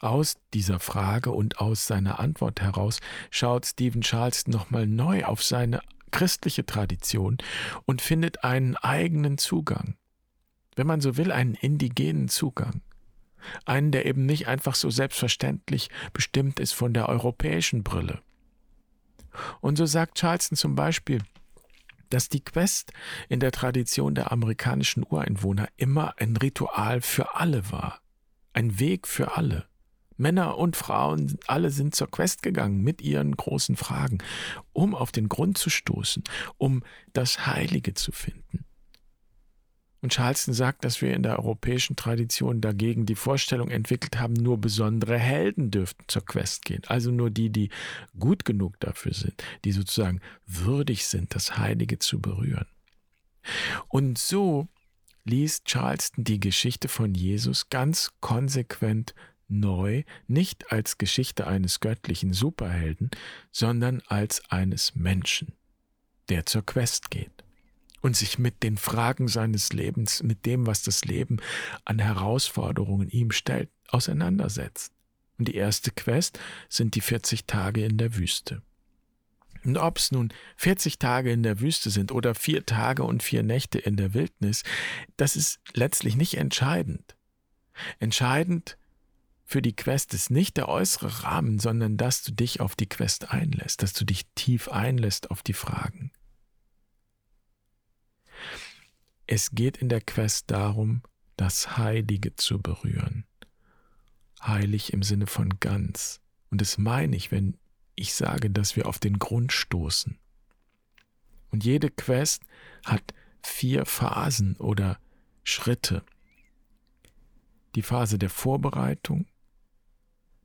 Aus 0.00 0.36
dieser 0.52 0.78
Frage 0.78 1.30
und 1.30 1.58
aus 1.58 1.86
seiner 1.86 2.20
Antwort 2.20 2.60
heraus 2.60 3.00
schaut 3.30 3.66
Stephen 3.66 4.02
Charleston 4.02 4.52
nochmal 4.52 4.86
neu 4.86 5.24
auf 5.24 5.42
seine 5.42 5.80
christliche 6.10 6.64
Tradition 6.64 7.38
und 7.84 8.00
findet 8.00 8.44
einen 8.44 8.76
eigenen 8.76 9.36
Zugang. 9.36 9.96
Wenn 10.76 10.86
man 10.86 11.00
so 11.00 11.16
will, 11.16 11.32
einen 11.32 11.54
indigenen 11.54 12.28
Zugang 12.28 12.82
einen, 13.64 13.92
der 13.92 14.06
eben 14.06 14.26
nicht 14.26 14.48
einfach 14.48 14.74
so 14.74 14.90
selbstverständlich 14.90 15.90
bestimmt 16.12 16.60
ist 16.60 16.72
von 16.72 16.94
der 16.94 17.08
europäischen 17.08 17.82
Brille. 17.82 18.20
Und 19.60 19.76
so 19.76 19.86
sagt 19.86 20.18
Charleston 20.18 20.56
zum 20.56 20.74
Beispiel, 20.74 21.20
dass 22.14 22.28
die 22.28 22.44
Quest 22.44 22.92
in 23.28 23.40
der 23.40 23.50
Tradition 23.50 24.14
der 24.14 24.30
amerikanischen 24.30 25.04
Ureinwohner 25.04 25.66
immer 25.76 26.14
ein 26.18 26.36
Ritual 26.36 27.00
für 27.00 27.34
alle 27.34 27.72
war, 27.72 28.00
ein 28.52 28.78
Weg 28.78 29.08
für 29.08 29.36
alle. 29.36 29.66
Männer 30.16 30.56
und 30.56 30.76
Frauen, 30.76 31.36
alle 31.48 31.70
sind 31.70 31.96
zur 31.96 32.08
Quest 32.08 32.44
gegangen 32.44 32.82
mit 32.82 33.02
ihren 33.02 33.36
großen 33.36 33.74
Fragen, 33.74 34.18
um 34.72 34.94
auf 34.94 35.10
den 35.10 35.28
Grund 35.28 35.58
zu 35.58 35.70
stoßen, 35.70 36.22
um 36.56 36.84
das 37.12 37.46
Heilige 37.46 37.94
zu 37.94 38.12
finden. 38.12 38.64
Und 40.04 40.12
Charleston 40.12 40.52
sagt, 40.52 40.84
dass 40.84 41.00
wir 41.00 41.14
in 41.14 41.22
der 41.22 41.38
europäischen 41.38 41.96
Tradition 41.96 42.60
dagegen 42.60 43.06
die 43.06 43.14
Vorstellung 43.14 43.70
entwickelt 43.70 44.20
haben, 44.20 44.34
nur 44.34 44.58
besondere 44.58 45.18
Helden 45.18 45.70
dürften 45.70 46.04
zur 46.08 46.26
Quest 46.26 46.66
gehen. 46.66 46.82
Also 46.88 47.10
nur 47.10 47.30
die, 47.30 47.48
die 47.48 47.70
gut 48.18 48.44
genug 48.44 48.78
dafür 48.80 49.14
sind, 49.14 49.42
die 49.64 49.72
sozusagen 49.72 50.20
würdig 50.44 51.06
sind, 51.06 51.34
das 51.34 51.56
Heilige 51.56 52.00
zu 52.00 52.20
berühren. 52.20 52.66
Und 53.88 54.18
so 54.18 54.68
liest 55.24 55.64
Charleston 55.64 56.22
die 56.22 56.38
Geschichte 56.38 56.88
von 56.88 57.14
Jesus 57.14 57.70
ganz 57.70 58.12
konsequent 58.20 59.14
neu, 59.48 60.02
nicht 60.26 60.70
als 60.70 60.98
Geschichte 60.98 61.46
eines 61.46 61.80
göttlichen 61.80 62.34
Superhelden, 62.34 63.08
sondern 63.50 64.02
als 64.06 64.42
eines 64.50 64.94
Menschen, 64.96 65.54
der 66.28 66.44
zur 66.44 66.66
Quest 66.66 67.10
geht 67.10 67.43
und 68.04 68.14
sich 68.14 68.38
mit 68.38 68.62
den 68.62 68.76
Fragen 68.76 69.28
seines 69.28 69.72
Lebens, 69.72 70.22
mit 70.22 70.44
dem, 70.44 70.66
was 70.66 70.82
das 70.82 71.06
Leben 71.06 71.38
an 71.86 71.98
Herausforderungen 71.98 73.08
ihm 73.08 73.30
stellt, 73.30 73.70
auseinandersetzt. 73.88 74.92
Und 75.38 75.48
die 75.48 75.54
erste 75.54 75.90
Quest 75.90 76.38
sind 76.68 76.96
die 76.96 77.00
40 77.00 77.46
Tage 77.46 77.82
in 77.82 77.96
der 77.96 78.14
Wüste. 78.14 78.60
Und 79.64 79.78
ob 79.78 79.96
es 79.96 80.12
nun 80.12 80.34
40 80.58 80.98
Tage 80.98 81.32
in 81.32 81.42
der 81.42 81.60
Wüste 81.60 81.88
sind 81.88 82.12
oder 82.12 82.34
vier 82.34 82.66
Tage 82.66 83.04
und 83.04 83.22
vier 83.22 83.42
Nächte 83.42 83.78
in 83.78 83.96
der 83.96 84.12
Wildnis, 84.12 84.64
das 85.16 85.34
ist 85.34 85.60
letztlich 85.72 86.14
nicht 86.14 86.36
entscheidend. 86.36 87.16
Entscheidend 88.00 88.76
für 89.46 89.62
die 89.62 89.74
Quest 89.74 90.12
ist 90.12 90.30
nicht 90.30 90.58
der 90.58 90.68
äußere 90.68 91.24
Rahmen, 91.24 91.58
sondern 91.58 91.96
dass 91.96 92.22
du 92.22 92.32
dich 92.32 92.60
auf 92.60 92.76
die 92.76 92.88
Quest 92.88 93.30
einlässt, 93.30 93.82
dass 93.82 93.94
du 93.94 94.04
dich 94.04 94.26
tief 94.34 94.68
einlässt 94.68 95.30
auf 95.30 95.42
die 95.42 95.54
Fragen. 95.54 96.12
Es 99.26 99.52
geht 99.52 99.78
in 99.78 99.88
der 99.88 100.00
Quest 100.00 100.50
darum, 100.50 101.02
das 101.36 101.76
Heilige 101.78 102.36
zu 102.36 102.60
berühren. 102.60 103.26
Heilig 104.42 104.92
im 104.92 105.02
Sinne 105.02 105.26
von 105.26 105.58
ganz. 105.60 106.20
Und 106.50 106.60
das 106.60 106.78
meine 106.78 107.16
ich, 107.16 107.32
wenn 107.32 107.56
ich 107.94 108.14
sage, 108.14 108.50
dass 108.50 108.76
wir 108.76 108.86
auf 108.86 108.98
den 108.98 109.18
Grund 109.18 109.52
stoßen. 109.52 110.18
Und 111.50 111.64
jede 111.64 111.90
Quest 111.90 112.42
hat 112.84 113.14
vier 113.42 113.86
Phasen 113.86 114.56
oder 114.56 114.98
Schritte. 115.42 116.04
Die 117.74 117.82
Phase 117.82 118.18
der 118.18 118.30
Vorbereitung, 118.30 119.26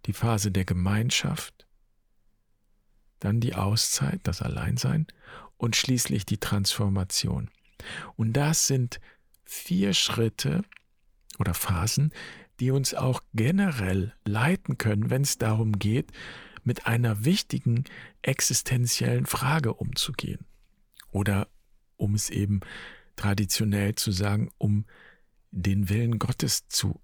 die 0.06 0.14
Phase 0.14 0.52
der 0.52 0.66
Gemeinschaft, 0.66 1.68
dann 3.20 3.42
die 3.42 3.56
Auszeit, 3.56 4.22
das 4.24 4.42
Alleinsein 4.42 5.08
und 5.58 5.76
schließlich 5.76 6.26
die 6.26 6.38
Transformation. 6.38 7.50
Und 8.16 8.34
das 8.34 8.68
sind 8.68 9.00
vier 9.46 9.94
Schritte 9.94 10.64
oder 11.40 11.54
Phasen, 11.54 12.14
die 12.60 12.72
uns 12.72 12.94
auch 12.94 13.22
generell 13.34 14.14
leiten 14.26 14.78
können, 14.78 15.10
wenn 15.10 15.22
es 15.22 15.38
darum 15.38 15.80
geht, 15.80 16.12
mit 16.64 16.86
einer 16.86 17.24
wichtigen 17.24 17.86
existenziellen 18.22 19.26
Frage 19.26 19.74
umzugehen. 19.74 20.46
Oder 21.12 21.48
um 21.96 22.14
es 22.16 22.30
eben 22.30 22.60
traditionell 23.16 23.96
zu 23.96 24.12
sagen, 24.12 24.50
um 24.58 24.86
den 25.52 25.90
Willen 25.90 26.20
Gottes 26.20 26.68
zu 26.68 27.02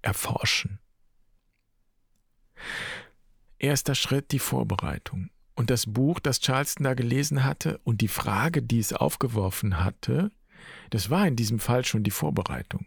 erforschen. 0.00 0.78
Erster 3.58 3.94
Schritt 3.94 4.32
die 4.32 4.38
Vorbereitung. 4.38 5.30
Und 5.54 5.70
das 5.70 5.86
Buch, 5.86 6.18
das 6.20 6.40
Charleston 6.40 6.84
da 6.84 6.94
gelesen 6.94 7.44
hatte 7.44 7.78
und 7.84 8.00
die 8.00 8.08
Frage, 8.08 8.62
die 8.62 8.78
es 8.78 8.92
aufgeworfen 8.92 9.84
hatte, 9.84 10.30
das 10.90 11.10
war 11.10 11.26
in 11.26 11.36
diesem 11.36 11.58
Fall 11.58 11.84
schon 11.84 12.02
die 12.02 12.10
Vorbereitung. 12.10 12.86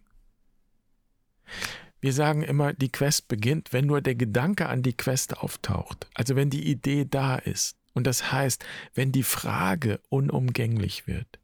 Wir 2.00 2.14
sagen 2.14 2.44
immer, 2.44 2.74
die 2.74 2.92
Quest 2.92 3.28
beginnt, 3.28 3.74
wenn 3.74 3.86
nur 3.86 4.02
der 4.02 4.16
Gedanke 4.16 4.68
an 4.70 4.84
die 4.84 4.96
Quest 4.96 5.38
auftaucht, 5.38 6.08
also 6.14 6.36
wenn 6.36 6.50
die 6.50 6.70
Idee 6.70 7.06
da 7.10 7.36
ist. 7.36 7.78
Und 7.94 8.06
das 8.06 8.32
heißt, 8.32 8.66
wenn 8.94 9.12
die 9.12 9.24
Frage 9.24 10.00
unumgänglich 10.10 11.08
wird, 11.08 11.40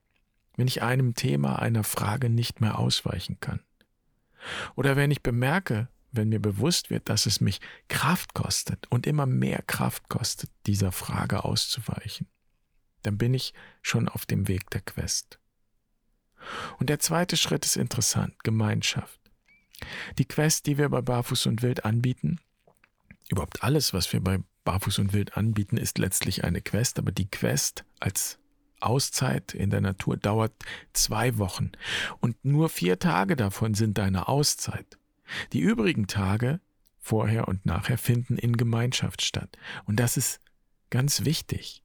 wenn 0.58 0.68
ich 0.68 0.84
einem 0.84 1.16
Thema, 1.16 1.60
einer 1.60 1.84
Frage 1.84 2.30
nicht 2.30 2.62
mehr 2.62 2.78
ausweichen 2.78 3.40
kann. 3.40 3.62
Oder 4.76 4.96
wenn 4.96 5.12
ich 5.12 5.24
bemerke, 5.24 5.88
wenn 6.12 6.30
mir 6.30 6.42
bewusst 6.42 6.90
wird, 6.90 7.10
dass 7.10 7.26
es 7.26 7.42
mich 7.42 7.60
Kraft 7.88 8.34
kostet 8.34 8.88
und 8.90 9.08
immer 9.08 9.26
mehr 9.26 9.62
Kraft 9.62 10.10
kostet, 10.10 10.50
dieser 10.66 10.92
Frage 10.92 11.44
auszuweichen, 11.44 12.28
dann 13.04 13.18
bin 13.18 13.34
ich 13.34 13.54
schon 13.82 14.10
auf 14.10 14.26
dem 14.26 14.48
Weg 14.48 14.70
der 14.70 14.82
Quest. 14.82 15.40
Und 16.80 16.90
der 16.90 17.00
zweite 17.00 17.38
Schritt 17.38 17.66
ist 17.66 17.78
interessant, 17.78 18.44
Gemeinschaft. 18.44 19.20
Die 20.18 20.26
Quest, 20.26 20.66
die 20.66 20.78
wir 20.78 20.90
bei 20.90 21.02
Barfuß 21.02 21.48
und 21.48 21.62
Wild 21.62 21.86
anbieten, 21.86 22.40
überhaupt 23.30 23.64
alles, 23.64 23.94
was 23.94 24.12
wir 24.14 24.22
bei 24.22 24.40
Barfuß 24.64 25.00
und 25.00 25.14
Wild 25.14 25.38
anbieten, 25.38 25.78
ist 25.78 25.98
letztlich 25.98 26.44
eine 26.44 26.62
Quest, 26.62 27.00
aber 27.00 27.12
die 27.12 27.30
Quest 27.30 27.86
als 28.00 28.38
Auszeit 28.80 29.54
in 29.54 29.70
der 29.70 29.82
Natur 29.82 30.18
dauert 30.18 30.54
zwei 30.94 31.38
Wochen 31.38 31.72
und 32.20 32.44
nur 32.44 32.70
vier 32.70 33.00
Tage 33.00 33.36
davon 33.36 33.74
sind 33.74 33.98
deine 33.98 34.28
Auszeit. 34.28 34.98
Die 35.54 35.60
übrigen 35.60 36.08
Tage, 36.08 36.60
vorher 36.98 37.48
und 37.48 37.66
nachher, 37.66 37.98
finden 37.98 38.38
in 38.38 38.58
Gemeinschaft 38.58 39.22
statt. 39.22 39.58
Und 39.86 40.00
das 40.00 40.18
ist 40.18 40.40
ganz 40.90 41.26
wichtig. 41.26 41.84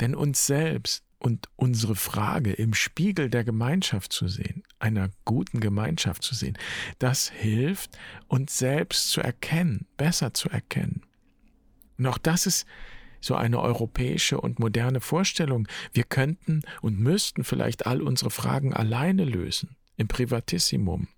Denn 0.00 0.14
uns 0.14 0.46
selbst 0.46 1.04
und 1.18 1.48
unsere 1.56 1.94
Frage 1.94 2.52
im 2.52 2.74
Spiegel 2.74 3.28
der 3.28 3.44
Gemeinschaft 3.44 4.12
zu 4.12 4.26
sehen, 4.26 4.62
einer 4.78 5.10
guten 5.24 5.60
Gemeinschaft 5.60 6.22
zu 6.22 6.34
sehen, 6.34 6.58
das 6.98 7.28
hilft, 7.28 7.96
uns 8.26 8.58
selbst 8.58 9.10
zu 9.10 9.20
erkennen, 9.20 9.86
besser 9.96 10.34
zu 10.34 10.48
erkennen. 10.48 11.02
Und 11.98 12.06
auch 12.06 12.18
das 12.18 12.46
ist 12.46 12.66
so 13.20 13.34
eine 13.34 13.60
europäische 13.60 14.40
und 14.40 14.58
moderne 14.58 15.00
Vorstellung. 15.00 15.68
Wir 15.92 16.04
könnten 16.04 16.62
und 16.80 16.98
müssten 16.98 17.44
vielleicht 17.44 17.86
all 17.86 18.00
unsere 18.00 18.30
Fragen 18.30 18.72
alleine 18.72 19.24
lösen, 19.24 19.76
im 19.96 20.08
Privatissimum. 20.08 21.08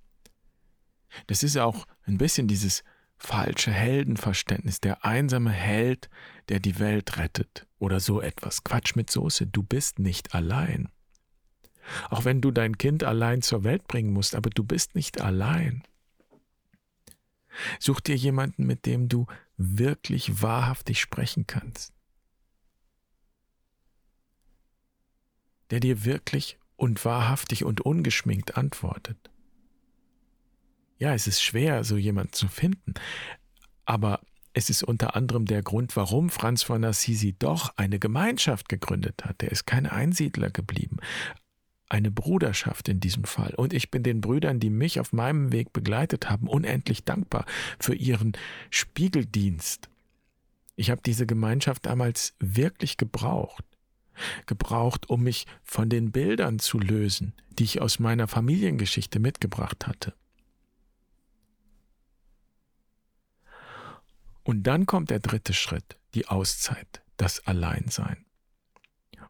Das 1.27 1.43
ist 1.43 1.57
auch 1.57 1.87
ein 2.05 2.19
bisschen 2.19 2.49
dieses 2.49 2.85
falsche 3.17 3.71
Heldenverständnis, 3.71 4.81
der 4.81 5.05
einsame 5.05 5.51
Held, 5.51 6.11
der 6.49 6.59
die 6.59 6.79
Welt 6.79 7.19
rettet 7.19 7.67
oder 7.79 8.01
so 8.01 8.21
etwas. 8.21 8.65
Quatsch 8.65 8.97
mit 8.97 9.11
Soße, 9.11 9.47
du 9.47 9.63
bist 9.63 9.99
nicht 9.99 10.35
allein. 10.35 10.89
Auch 12.11 12.25
wenn 12.25 12.41
du 12.41 12.51
dein 12.51 12.79
Kind 12.79 13.05
allein 13.05 13.43
zur 13.43 13.65
Welt 13.65 13.87
bringen 13.87 14.13
musst, 14.13 14.35
aber 14.35 14.51
du 14.51 14.65
bist 14.65 14.95
nicht 14.95 15.21
allein. 15.21 15.83
Such 17.79 18.01
dir 18.01 18.17
jemanden, 18.17 18.67
mit 18.67 18.87
dem 18.87 19.09
du 19.09 19.27
wirklich 19.57 20.43
wahrhaftig 20.43 21.01
sprechen 21.01 21.47
kannst. 21.47 21.93
Der 25.71 25.81
dir 25.81 26.05
wirklich 26.05 26.59
und 26.77 27.05
wahrhaftig 27.05 27.65
und 27.65 27.81
ungeschminkt 27.81 28.57
antwortet. 28.57 29.32
Ja, 31.03 31.15
es 31.15 31.27
ist 31.27 31.43
schwer, 31.43 31.83
so 31.83 31.97
jemand 31.97 32.37
zu 32.37 32.47
finden, 32.47 32.95
aber 33.85 34.21
es 34.53 34.71
ist 34.71 34.85
unter 34.85 35.17
anderem 35.17 35.47
der 35.47 35.61
Grund, 35.61 35.97
warum 35.97 36.31
Franz 36.31 36.63
von 36.63 36.85
Assisi 36.85 37.35
doch 37.37 37.77
eine 37.77 37.99
Gemeinschaft 37.99 38.69
gegründet 38.69 39.25
hat. 39.25 39.43
Er 39.43 39.51
ist 39.51 39.67
kein 39.67 39.87
Einsiedler 39.89 40.51
geblieben. 40.51 40.99
Eine 41.89 42.13
Bruderschaft 42.13 42.89
in 42.89 43.01
diesem 43.01 43.25
Fall. 43.25 43.53
Und 43.55 43.73
ich 43.73 43.91
bin 43.91 44.05
den 44.05 44.21
Brüdern, 44.21 44.61
die 44.61 44.71
mich 44.71 45.01
auf 45.01 45.13
meinem 45.13 45.51
Weg 45.51 45.73
begleitet 45.73 46.31
haben, 46.31 46.47
unendlich 46.47 47.05
dankbar 47.05 47.47
für 47.81 47.97
ihren 47.97 48.35
Spiegeldienst. 48.71 49.89
Ich 50.77 50.89
habe 50.89 51.03
diese 51.05 51.27
Gemeinschaft 51.27 51.85
damals 51.85 52.37
wirklich 52.39 52.97
gebraucht. 52.97 53.65
Gebraucht, 54.47 55.11
um 55.11 55.25
mich 55.25 55.47
von 55.65 55.89
den 55.89 56.13
Bildern 56.13 56.61
zu 56.61 56.79
lösen, 56.79 57.35
die 57.59 57.65
ich 57.65 57.81
aus 57.81 57.99
meiner 57.99 58.29
Familiengeschichte 58.29 59.19
mitgebracht 59.19 59.89
hatte. 59.89 60.15
Und 64.45 64.65
dann 64.65 64.87
kommt 64.87 65.11
der 65.11 65.21
dritte 65.21 65.55
Schritt, 65.55 65.99
die 66.15 66.29
Auszeit, 66.29 67.03
das 67.17 67.47
Alleinsein. 67.47 68.25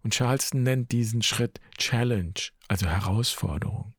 Und 0.02 0.14
Charleston 0.14 0.62
nennt 0.62 0.90
diesen 0.92 1.22
Schritt 1.22 1.60
Challenge, 1.78 2.34
also 2.68 2.86
Herausforderung. 2.86 3.94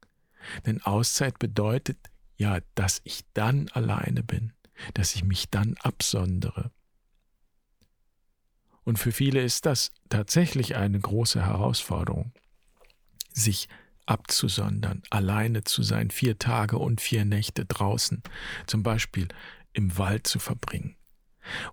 Denn 0.66 0.82
Auszeit 0.82 1.40
bedeutet 1.40 1.98
ja, 2.36 2.60
dass 2.76 3.02
ich 3.04 3.24
dann 3.34 3.70
alleine 3.70 4.24
bin, 4.24 4.54
dass 4.94 5.16
ich 5.16 5.24
mich 5.24 5.50
dann 5.50 5.76
absondere. 5.80 6.72
Und 8.84 9.00
für 9.00 9.12
viele 9.12 9.42
ist 9.42 9.66
das 9.66 9.92
tatsächlich 10.10 10.76
eine 10.76 11.00
große 11.00 11.42
Herausforderung, 11.46 12.34
sich 13.32 13.70
abzusondern, 14.06 15.04
alleine 15.10 15.64
zu 15.64 15.84
sein, 15.84 16.12
vier 16.12 16.38
Tage 16.38 16.78
und 16.78 17.00
vier 17.00 17.24
Nächte 17.24 17.66
draußen, 17.66 18.22
zum 18.68 18.84
Beispiel 18.84 19.30
im 19.72 19.98
Wald 19.98 20.28
zu 20.28 20.40
verbringen. 20.40 20.98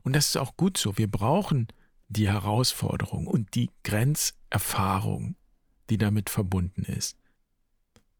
Und 0.03 0.15
das 0.15 0.27
ist 0.27 0.37
auch 0.37 0.57
gut 0.57 0.77
so. 0.77 0.99
Wir 0.99 1.11
brauchen 1.11 1.69
die 2.09 2.29
Herausforderung 2.29 3.27
und 3.27 3.55
die 3.55 3.71
Grenzerfahrung, 3.85 5.37
die 5.91 5.99
damit 5.99 6.31
verbunden 6.31 6.83
ist. 6.85 7.17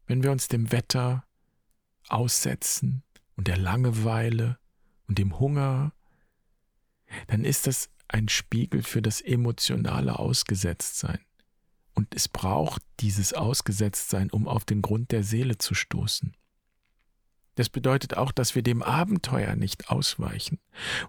Wenn 0.07 0.23
wir 0.23 0.31
uns 0.31 0.47
dem 0.47 0.71
Wetter 0.71 1.25
aussetzen 2.07 3.03
und 3.35 3.47
der 3.47 3.57
Langeweile 3.57 4.59
und 5.07 5.17
dem 5.17 5.39
Hunger, 5.39 5.93
dann 7.27 7.43
ist 7.43 7.67
das 7.67 7.89
ein 8.07 8.29
Spiegel 8.29 8.83
für 8.83 9.01
das 9.01 9.21
emotionale 9.21 10.19
Ausgesetztsein. 10.19 11.19
Und 11.93 12.15
es 12.15 12.27
braucht 12.27 12.81
dieses 12.99 13.33
Ausgesetztsein, 13.33 14.31
um 14.31 14.47
auf 14.47 14.65
den 14.65 14.81
Grund 14.81 15.11
der 15.11 15.23
Seele 15.23 15.57
zu 15.57 15.73
stoßen. 15.73 16.35
Das 17.55 17.69
bedeutet 17.69 18.15
auch, 18.15 18.31
dass 18.31 18.55
wir 18.55 18.63
dem 18.63 18.81
Abenteuer 18.81 19.55
nicht 19.55 19.89
ausweichen. 19.89 20.59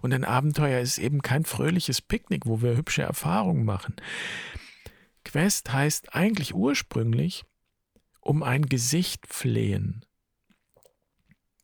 Und 0.01 0.13
ein 0.13 0.25
Abenteuer 0.25 0.81
ist 0.81 0.97
eben 0.97 1.21
kein 1.21 1.45
fröhliches 1.45 2.01
Picknick, 2.01 2.45
wo 2.45 2.61
wir 2.61 2.75
hübsche 2.75 3.01
Erfahrungen 3.03 3.65
machen. 3.65 3.95
Quest 5.23 5.71
heißt 5.71 6.13
eigentlich 6.13 6.53
ursprünglich 6.53 7.45
um 8.19 8.43
ein 8.43 8.65
Gesicht 8.65 9.27
flehen, 9.27 10.05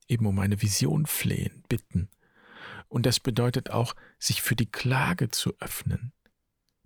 eben 0.07 0.25
um 0.25 0.39
eine 0.39 0.61
Vision 0.61 1.05
flehen, 1.05 1.63
bitten. 1.69 2.09
Und 2.87 3.05
das 3.05 3.19
bedeutet 3.19 3.69
auch, 3.69 3.95
sich 4.17 4.41
für 4.41 4.55
die 4.55 4.69
Klage 4.71 5.29
zu 5.29 5.53
öffnen. 5.59 6.11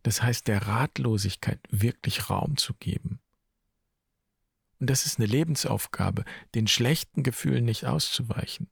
Das 0.03 0.21
heißt, 0.21 0.47
der 0.47 0.67
Ratlosigkeit 0.67 1.59
wirklich 1.69 2.29
Raum 2.29 2.57
zu 2.57 2.73
geben. 2.73 3.21
Und 4.83 4.89
das 4.89 5.05
ist 5.05 5.17
eine 5.17 5.27
Lebensaufgabe, 5.27 6.25
den 6.55 6.67
schlechten 6.67 7.23
Gefühlen 7.23 7.63
nicht 7.63 7.85
auszuweichen, 7.85 8.67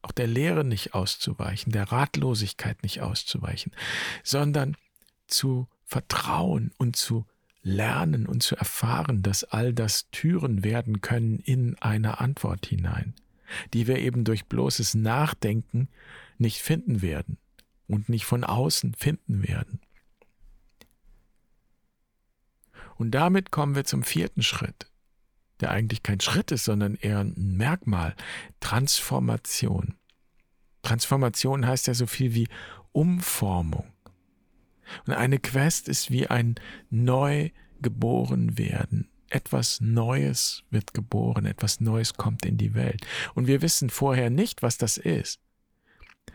auch 0.00 0.12
der 0.12 0.28
Leere 0.28 0.62
nicht 0.62 0.94
auszuweichen, 0.94 1.72
der 1.72 1.90
Ratlosigkeit 1.90 2.84
nicht 2.84 3.00
auszuweichen, 3.00 3.72
sondern 4.22 4.76
zu 5.26 5.66
vertrauen 5.84 6.70
und 6.78 6.94
zu 6.94 7.26
lernen 7.62 8.26
und 8.26 8.44
zu 8.44 8.54
erfahren, 8.54 9.24
dass 9.24 9.42
all 9.42 9.74
das 9.74 10.08
Türen 10.12 10.62
werden 10.62 11.00
können 11.00 11.40
in 11.40 11.76
eine 11.80 12.20
Antwort 12.20 12.66
hinein, 12.66 13.16
die 13.74 13.88
wir 13.88 13.98
eben 13.98 14.22
durch 14.22 14.46
bloßes 14.46 14.94
Nachdenken 14.94 15.88
nicht 16.38 16.60
finden 16.60 17.02
werden 17.02 17.38
und 17.88 18.08
nicht 18.08 18.24
von 18.24 18.44
außen 18.44 18.94
finden 18.94 19.42
werden. 19.48 19.80
Und 22.94 23.10
damit 23.10 23.50
kommen 23.50 23.74
wir 23.74 23.84
zum 23.84 24.04
vierten 24.04 24.44
Schritt 24.44 24.89
der 25.60 25.70
eigentlich 25.70 26.02
kein 26.02 26.20
Schritt 26.20 26.50
ist, 26.50 26.64
sondern 26.64 26.94
eher 26.94 27.20
ein 27.20 27.34
Merkmal. 27.36 28.14
Transformation. 28.60 29.94
Transformation 30.82 31.66
heißt 31.66 31.86
ja 31.86 31.94
so 31.94 32.06
viel 32.06 32.34
wie 32.34 32.48
Umformung. 32.92 33.86
Und 35.06 35.14
eine 35.14 35.38
Quest 35.38 35.88
ist 35.88 36.10
wie 36.10 36.26
ein 36.26 36.56
Neugeborenwerden. 36.90 39.08
Etwas 39.28 39.80
Neues 39.80 40.64
wird 40.70 40.92
geboren, 40.92 41.46
etwas 41.46 41.80
Neues 41.80 42.14
kommt 42.14 42.44
in 42.44 42.58
die 42.58 42.74
Welt. 42.74 43.06
Und 43.34 43.46
wir 43.46 43.62
wissen 43.62 43.88
vorher 43.90 44.30
nicht, 44.30 44.62
was 44.62 44.76
das 44.76 44.98
ist. 44.98 45.38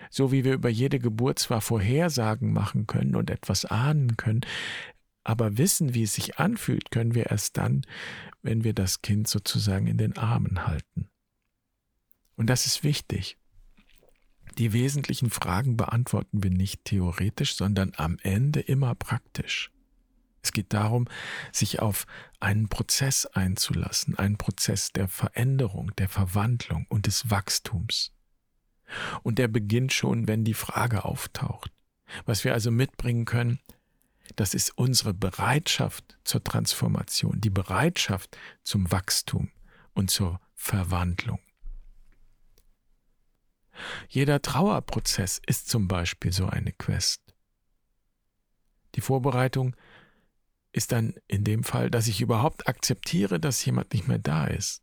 So 0.09 0.31
wie 0.31 0.45
wir 0.45 0.53
über 0.53 0.69
jede 0.69 0.99
Geburt 0.99 1.39
zwar 1.39 1.59
Vorhersagen 1.61 2.53
machen 2.53 2.87
können 2.87 3.15
und 3.15 3.29
etwas 3.29 3.65
ahnen 3.65 4.15
können, 4.15 4.41
aber 5.25 5.57
wissen, 5.57 5.93
wie 5.93 6.03
es 6.03 6.13
sich 6.13 6.37
anfühlt, 6.37 6.91
können 6.91 7.15
wir 7.15 7.31
erst 7.31 7.57
dann, 7.57 7.81
wenn 8.43 8.63
wir 8.63 8.73
das 8.73 9.01
Kind 9.01 9.27
sozusagen 9.27 9.87
in 9.87 9.97
den 9.97 10.17
Armen 10.17 10.65
halten. 10.67 11.09
Und 12.35 12.47
das 12.47 12.65
ist 12.65 12.83
wichtig. 12.83 13.37
Die 14.57 14.71
wesentlichen 14.71 15.31
Fragen 15.31 15.75
beantworten 15.75 16.43
wir 16.43 16.51
nicht 16.51 16.85
theoretisch, 16.85 17.55
sondern 17.55 17.91
am 17.97 18.17
Ende 18.21 18.61
immer 18.61 18.93
praktisch. 18.95 19.71
Es 20.43 20.51
geht 20.51 20.73
darum, 20.73 21.07
sich 21.51 21.79
auf 21.79 22.05
einen 22.39 22.69
Prozess 22.69 23.25
einzulassen, 23.25 24.17
einen 24.19 24.37
Prozess 24.37 24.91
der 24.91 25.07
Veränderung, 25.07 25.91
der 25.97 26.07
Verwandlung 26.07 26.85
und 26.87 27.07
des 27.07 27.31
Wachstums. 27.31 28.13
Und 29.23 29.39
der 29.39 29.47
beginnt 29.47 29.91
schon, 29.91 30.27
wenn 30.27 30.43
die 30.43 30.53
Frage 30.53 31.03
auftaucht. 31.03 31.71
Was 32.25 32.43
wir 32.43 32.53
also 32.53 32.69
mitbringen 32.69 33.25
können, 33.25 33.59
das 34.35 34.53
ist 34.53 34.77
unsere 34.77 35.13
Bereitschaft 35.13 36.17
zur 36.23 36.43
Transformation, 36.43 37.39
die 37.41 37.49
Bereitschaft 37.49 38.37
zum 38.63 38.91
Wachstum 38.91 39.51
und 39.93 40.09
zur 40.09 40.39
Verwandlung. 40.55 41.39
Jeder 44.07 44.41
Trauerprozess 44.41 45.41
ist 45.45 45.69
zum 45.69 45.87
Beispiel 45.87 46.31
so 46.31 46.47
eine 46.47 46.71
Quest. 46.71 47.21
Die 48.95 49.01
Vorbereitung 49.01 49.75
ist 50.71 50.91
dann 50.91 51.15
in 51.27 51.43
dem 51.43 51.63
Fall, 51.63 51.89
dass 51.89 52.07
ich 52.07 52.21
überhaupt 52.21 52.67
akzeptiere, 52.67 53.39
dass 53.39 53.63
jemand 53.65 53.93
nicht 53.93 54.07
mehr 54.07 54.19
da 54.19 54.45
ist. 54.45 54.81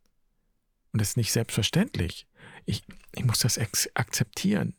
Und 0.93 1.01
das 1.01 1.11
ist 1.11 1.17
nicht 1.17 1.33
selbstverständlich. 1.33 2.27
Ich, 2.65 2.83
ich 3.15 3.25
muss 3.25 3.41
das 3.41 3.59
akzeptieren. 3.95 4.75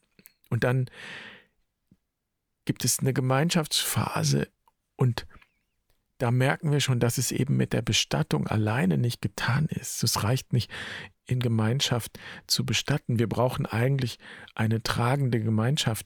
Und 0.50 0.64
dann 0.64 0.90
gibt 2.66 2.86
es 2.86 3.00
eine 3.00 3.14
Gemeinschaftsphase 3.14 4.48
und 4.96 5.28
da 6.20 6.32
merken 6.32 6.72
wir 6.72 6.80
schon, 6.80 7.00
dass 7.00 7.18
es 7.18 7.32
eben 7.32 7.58
mit 7.58 7.74
der 7.74 7.82
Bestattung 7.82 8.48
alleine 8.48 8.98
nicht 8.98 9.22
getan 9.22 9.66
ist. 9.66 10.04
Es 10.04 10.24
reicht 10.24 10.54
nicht, 10.54 10.72
in 11.26 11.40
Gemeinschaft 11.40 12.18
zu 12.48 12.66
bestatten. 12.66 13.20
Wir 13.20 13.28
brauchen 13.28 13.66
eigentlich 13.66 14.20
eine 14.56 14.82
tragende 14.84 15.42
Gemeinschaft, 15.42 16.06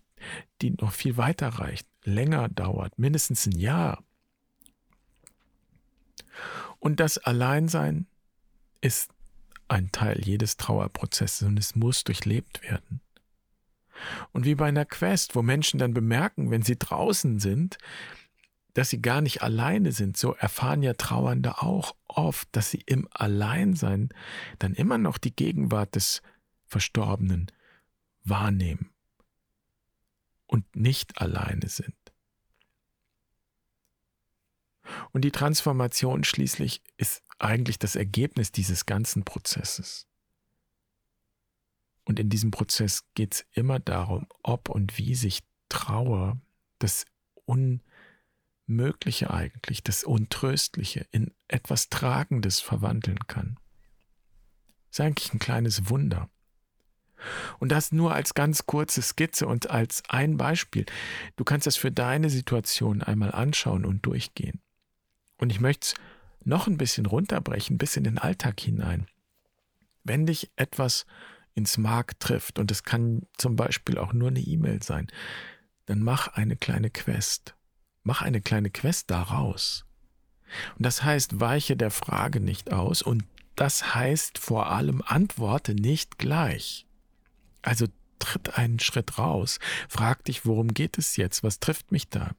die 0.62 0.72
noch 0.72 0.92
viel 0.92 1.18
weiter 1.18 1.50
reicht, 1.50 1.88
länger 2.04 2.50
dauert, 2.50 2.98
mindestens 2.98 3.46
ein 3.46 3.58
Jahr. 3.58 4.04
Und 6.80 7.00
das 7.00 7.18
Alleinsein 7.18 8.08
ist 8.82 9.12
ein 9.68 9.92
Teil 9.92 10.22
jedes 10.24 10.58
Trauerprozesses 10.58 11.48
und 11.48 11.60
es 11.60 11.76
muss 11.76 12.04
durchlebt 12.04 12.62
werden. 12.64 13.02
Und 14.32 14.46
wie 14.46 14.56
bei 14.56 14.68
einer 14.68 14.86
Quest, 14.86 15.36
wo 15.36 15.42
Menschen 15.42 15.80
dann 15.80 15.94
bemerken, 15.94 16.52
wenn 16.52 16.62
sie 16.62 16.78
draußen 16.78 17.40
sind, 17.40 17.78
dass 18.74 18.92
sie 18.92 19.02
gar 19.02 19.22
nicht 19.22 19.42
alleine 19.42 19.92
sind, 19.92 20.18
so 20.18 20.36
erfahren 20.36 20.84
ja 20.84 20.94
Trauernde 20.94 21.64
auch 21.64 21.96
oft, 22.08 22.48
dass 22.52 22.70
sie 22.70 22.84
im 22.86 23.08
Alleinsein 23.12 24.10
dann 24.60 24.74
immer 24.74 25.00
noch 25.00 25.18
die 25.18 25.36
Gegenwart 25.36 25.96
des 25.96 26.22
Verstorbenen 26.68 27.52
wahrnehmen 28.24 28.92
und 30.46 30.76
nicht 30.76 31.20
alleine 31.20 31.70
sind. 31.70 31.96
Und 35.12 35.24
die 35.24 35.32
Transformation 35.32 36.24
schließlich 36.24 36.82
ist 36.98 37.24
eigentlich 37.40 37.80
das 37.80 37.96
Ergebnis 37.96 38.52
dieses 38.52 38.86
ganzen 38.86 39.24
Prozesses. 39.24 40.08
Und 42.08 42.22
in 42.22 42.30
diesem 42.30 42.52
Prozess 42.52 43.04
geht 43.16 43.34
es 43.34 43.46
immer 43.52 43.80
darum, 43.80 44.28
ob 44.42 44.70
und 44.70 44.98
wie 44.98 45.14
sich 45.14 45.44
Trauer, 45.68 46.38
das 46.80 47.06
Unmögliche 47.44 49.30
eigentlich, 49.30 49.84
das 49.84 50.06
Untröstliche 50.06 51.06
in 51.12 51.34
etwas 51.50 51.90
Tragendes 51.90 52.62
verwandeln 52.62 53.20
kann. 53.28 53.60
Das 54.88 55.00
ist 55.00 55.02
eigentlich 55.02 55.34
ein 55.34 55.40
kleines 55.40 55.90
Wunder. 55.90 56.30
Und 57.60 57.74
das 57.74 57.92
nur 57.92 58.14
als 58.14 58.34
ganz 58.34 58.66
kurze 58.66 59.02
Skizze 59.02 59.46
und 59.46 59.70
als 59.70 60.02
ein 60.08 60.38
Beispiel. 60.38 60.86
Du 61.36 61.44
kannst 61.44 61.68
das 61.68 61.76
für 61.76 61.92
deine 61.92 62.30
Situation 62.30 63.02
einmal 63.02 63.34
anschauen 63.34 63.84
und 63.84 64.06
durchgehen. 64.06 64.62
Und 65.40 65.52
ich 65.52 65.60
möchte 65.60 65.88
es 65.88 65.94
noch 66.46 66.68
ein 66.68 66.78
bisschen 66.78 67.06
runterbrechen, 67.06 67.78
bis 67.78 67.98
in 67.98 68.06
den 68.06 68.18
Alltag 68.18 68.62
hinein. 68.62 69.08
Wenn 70.06 70.26
dich 70.26 70.52
etwas 70.56 71.06
ins 71.58 71.78
Mark 71.78 72.20
trifft, 72.20 72.60
und 72.60 72.72
es 72.72 72.84
kann 72.84 73.24
zum 73.38 73.56
Beispiel 73.56 73.98
auch 73.98 74.14
nur 74.14 74.30
eine 74.30 74.40
E-Mail 74.40 74.84
sein, 74.84 75.08
dann 75.88 76.04
mach 76.04 76.28
eine 76.28 76.56
kleine 76.56 76.92
Quest. 76.92 77.56
Mach 78.04 78.22
eine 78.22 78.42
kleine 78.42 78.70
Quest 78.70 79.10
daraus. 79.10 79.84
Und 80.78 80.86
das 80.86 81.04
heißt, 81.04 81.42
weiche 81.42 81.76
der 81.76 81.92
Frage 81.92 82.40
nicht 82.40 82.72
aus 82.72 83.02
und 83.02 83.24
das 83.56 83.96
heißt 83.96 84.38
vor 84.38 84.72
allem, 84.72 85.02
antworte 85.06 85.74
nicht 85.74 86.20
gleich. 86.20 86.86
Also 87.64 87.88
tritt 88.20 88.58
einen 88.58 88.80
Schritt 88.80 89.18
raus, 89.18 89.60
frag 89.90 90.24
dich, 90.26 90.46
worum 90.46 90.74
geht 90.74 90.98
es 90.98 91.18
jetzt, 91.18 91.44
was 91.44 91.60
trifft 91.60 91.92
mich 91.92 92.08
da? 92.08 92.32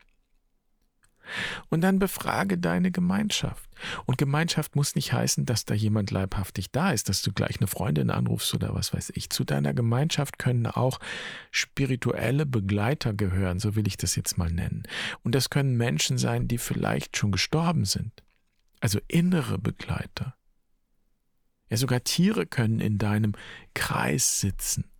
Und 1.69 1.81
dann 1.83 1.99
befrage 1.99 2.59
deine 2.59 2.91
Gemeinschaft. 2.91 3.69
Und 4.07 4.19
Gemeinschaft 4.19 4.77
muss 4.77 4.95
nicht 4.95 5.13
heißen, 5.13 5.47
dass 5.47 5.65
da 5.65 5.75
jemand 5.75 6.11
leibhaftig 6.11 6.71
da 6.73 6.91
ist, 6.91 7.09
dass 7.09 7.23
du 7.23 7.33
gleich 7.33 7.59
eine 7.59 7.67
Freundin 7.67 8.11
anrufst 8.11 8.55
oder 8.55 8.75
was 8.75 8.93
weiß 8.93 9.13
ich. 9.15 9.31
Zu 9.31 9.45
deiner 9.45 9.75
Gemeinschaft 9.75 10.39
können 10.39 10.67
auch 10.67 10.99
spirituelle 11.51 12.47
Begleiter 12.47 13.15
gehören, 13.15 13.61
so 13.61 13.77
will 13.77 13.87
ich 13.87 13.97
das 13.97 14.17
jetzt 14.17 14.39
mal 14.39 14.51
nennen. 14.51 14.83
Und 15.23 15.35
das 15.35 15.51
können 15.51 15.77
Menschen 15.77 16.19
sein, 16.19 16.49
die 16.49 16.59
vielleicht 16.59 17.17
schon 17.17 17.33
gestorben 17.33 17.85
sind. 17.85 18.25
Also 18.81 19.01
innere 19.09 19.59
Begleiter. 19.59 20.35
Ja, 21.71 21.77
sogar 21.77 22.03
Tiere 22.03 22.47
können 22.47 22.81
in 22.81 22.99
deinem 22.99 23.35
Kreis 23.75 24.41
sitzen. 24.41 24.91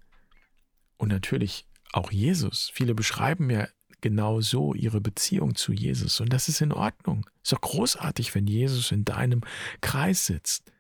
Und 0.97 1.09
natürlich 1.09 1.67
auch 1.93 2.11
Jesus. 2.13 2.71
Viele 2.75 2.95
beschreiben 2.95 3.51
ja 3.51 3.67
genau 4.01 4.41
so 4.41 4.75
ihre 4.75 5.01
Beziehung 5.01 5.55
zu 5.55 5.73
Jesus. 5.73 6.21
Und 6.21 6.33
das 6.33 6.49
ist 6.49 6.61
in 6.61 6.73
Ordnung. 6.73 7.27
Ist 7.43 7.53
doch 7.53 7.61
großartig, 7.61 8.35
wenn 8.35 8.47
Jesus 8.47 8.93
in 8.93 9.05
deinem 9.05 9.43
Kreis 9.81 10.27
sitzt. 10.27 10.73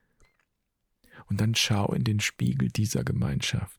Und 1.26 1.40
dann 1.40 1.54
schau 1.54 1.92
in 1.92 2.04
den 2.04 2.20
Spiegel 2.20 2.68
dieser 2.68 3.04
Gemeinschaft. 3.04 3.78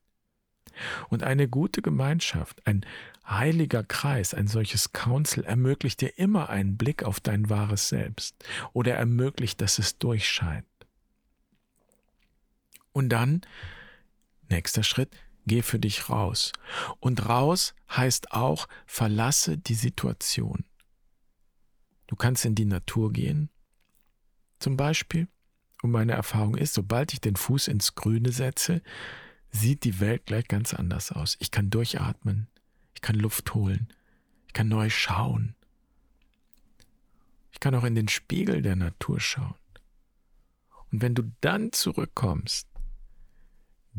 Und 1.09 1.23
eine 1.23 1.47
gute 1.47 1.81
Gemeinschaft, 1.81 2.65
ein 2.65 2.85
heiliger 3.27 3.83
Kreis, 3.83 4.33
ein 4.33 4.47
solches 4.47 4.93
Council 4.93 5.43
ermöglicht 5.43 6.01
dir 6.01 6.17
immer 6.17 6.49
einen 6.49 6.77
Blick 6.77 7.03
auf 7.03 7.19
dein 7.19 7.49
wahres 7.49 7.89
Selbst 7.89 8.35
oder 8.73 8.95
ermöglicht, 8.95 9.61
dass 9.61 9.79
es 9.79 9.97
durchscheint. 9.97 10.65
Und 12.91 13.09
dann, 13.09 13.41
nächster 14.49 14.83
Schritt, 14.83 15.15
geh 15.45 15.61
für 15.61 15.79
dich 15.79 16.09
raus. 16.09 16.53
Und 16.99 17.27
raus 17.27 17.73
heißt 17.89 18.31
auch, 18.31 18.67
verlasse 18.85 19.57
die 19.57 19.75
Situation. 19.75 20.65
Du 22.07 22.15
kannst 22.15 22.45
in 22.45 22.55
die 22.55 22.65
Natur 22.65 23.13
gehen, 23.13 23.49
zum 24.59 24.77
Beispiel. 24.77 25.27
Und 25.81 25.91
meine 25.91 26.13
Erfahrung 26.13 26.55
ist, 26.55 26.73
sobald 26.73 27.13
ich 27.13 27.21
den 27.21 27.35
Fuß 27.35 27.67
ins 27.67 27.95
Grüne 27.95 28.31
setze, 28.31 28.81
sieht 29.51 29.83
die 29.83 29.99
Welt 29.99 30.25
gleich 30.25 30.47
ganz 30.47 30.73
anders 30.73 31.11
aus. 31.11 31.37
Ich 31.39 31.51
kann 31.51 31.69
durchatmen, 31.69 32.47
ich 32.93 33.01
kann 33.01 33.15
Luft 33.15 33.53
holen, 33.53 33.87
ich 34.47 34.53
kann 34.53 34.67
neu 34.67 34.89
schauen. 34.89 35.55
Ich 37.51 37.59
kann 37.59 37.75
auch 37.75 37.83
in 37.83 37.95
den 37.95 38.07
Spiegel 38.07 38.61
der 38.61 38.75
Natur 38.75 39.19
schauen. 39.19 39.55
Und 40.91 41.01
wenn 41.01 41.15
du 41.15 41.31
dann 41.41 41.71
zurückkommst 41.71 42.68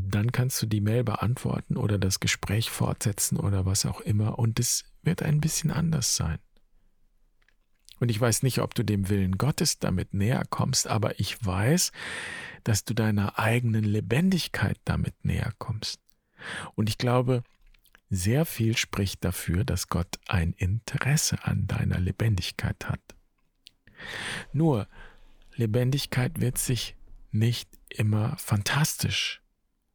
dann 0.08 0.32
kannst 0.32 0.60
du 0.62 0.66
die 0.66 0.80
Mail 0.80 1.04
beantworten 1.04 1.76
oder 1.76 1.98
das 1.98 2.20
Gespräch 2.20 2.70
fortsetzen 2.70 3.38
oder 3.38 3.66
was 3.66 3.86
auch 3.86 4.00
immer 4.00 4.38
und 4.38 4.58
es 4.60 4.84
wird 5.02 5.22
ein 5.22 5.40
bisschen 5.40 5.70
anders 5.70 6.16
sein. 6.16 6.38
Und 7.98 8.10
ich 8.10 8.20
weiß 8.20 8.42
nicht, 8.42 8.60
ob 8.60 8.74
du 8.74 8.82
dem 8.82 9.08
Willen 9.10 9.36
Gottes 9.36 9.78
damit 9.78 10.14
näher 10.14 10.44
kommst, 10.48 10.86
aber 10.86 11.20
ich 11.20 11.44
weiß, 11.44 11.92
dass 12.64 12.84
du 12.84 12.94
deiner 12.94 13.38
eigenen 13.38 13.84
Lebendigkeit 13.84 14.78
damit 14.84 15.24
näher 15.24 15.52
kommst. 15.58 16.00
Und 16.74 16.88
ich 16.88 16.96
glaube, 16.96 17.42
sehr 18.08 18.46
viel 18.46 18.76
spricht 18.76 19.24
dafür, 19.24 19.64
dass 19.64 19.88
Gott 19.88 20.18
ein 20.26 20.54
Interesse 20.54 21.44
an 21.44 21.66
deiner 21.66 22.00
Lebendigkeit 22.00 22.88
hat. 22.88 23.00
Nur, 24.52 24.88
Lebendigkeit 25.54 26.40
wird 26.40 26.56
sich 26.56 26.96
nicht 27.32 27.68
immer 27.90 28.36
fantastisch 28.38 29.42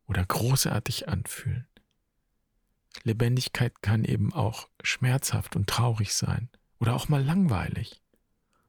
oder 0.07 0.25
großartig 0.25 1.09
anfühlen. 1.09 1.67
Lebendigkeit 3.03 3.81
kann 3.81 4.03
eben 4.03 4.33
auch 4.33 4.69
schmerzhaft 4.81 5.55
und 5.55 5.67
traurig 5.67 6.13
sein 6.13 6.49
oder 6.79 6.95
auch 6.95 7.09
mal 7.09 7.23
langweilig. 7.23 8.01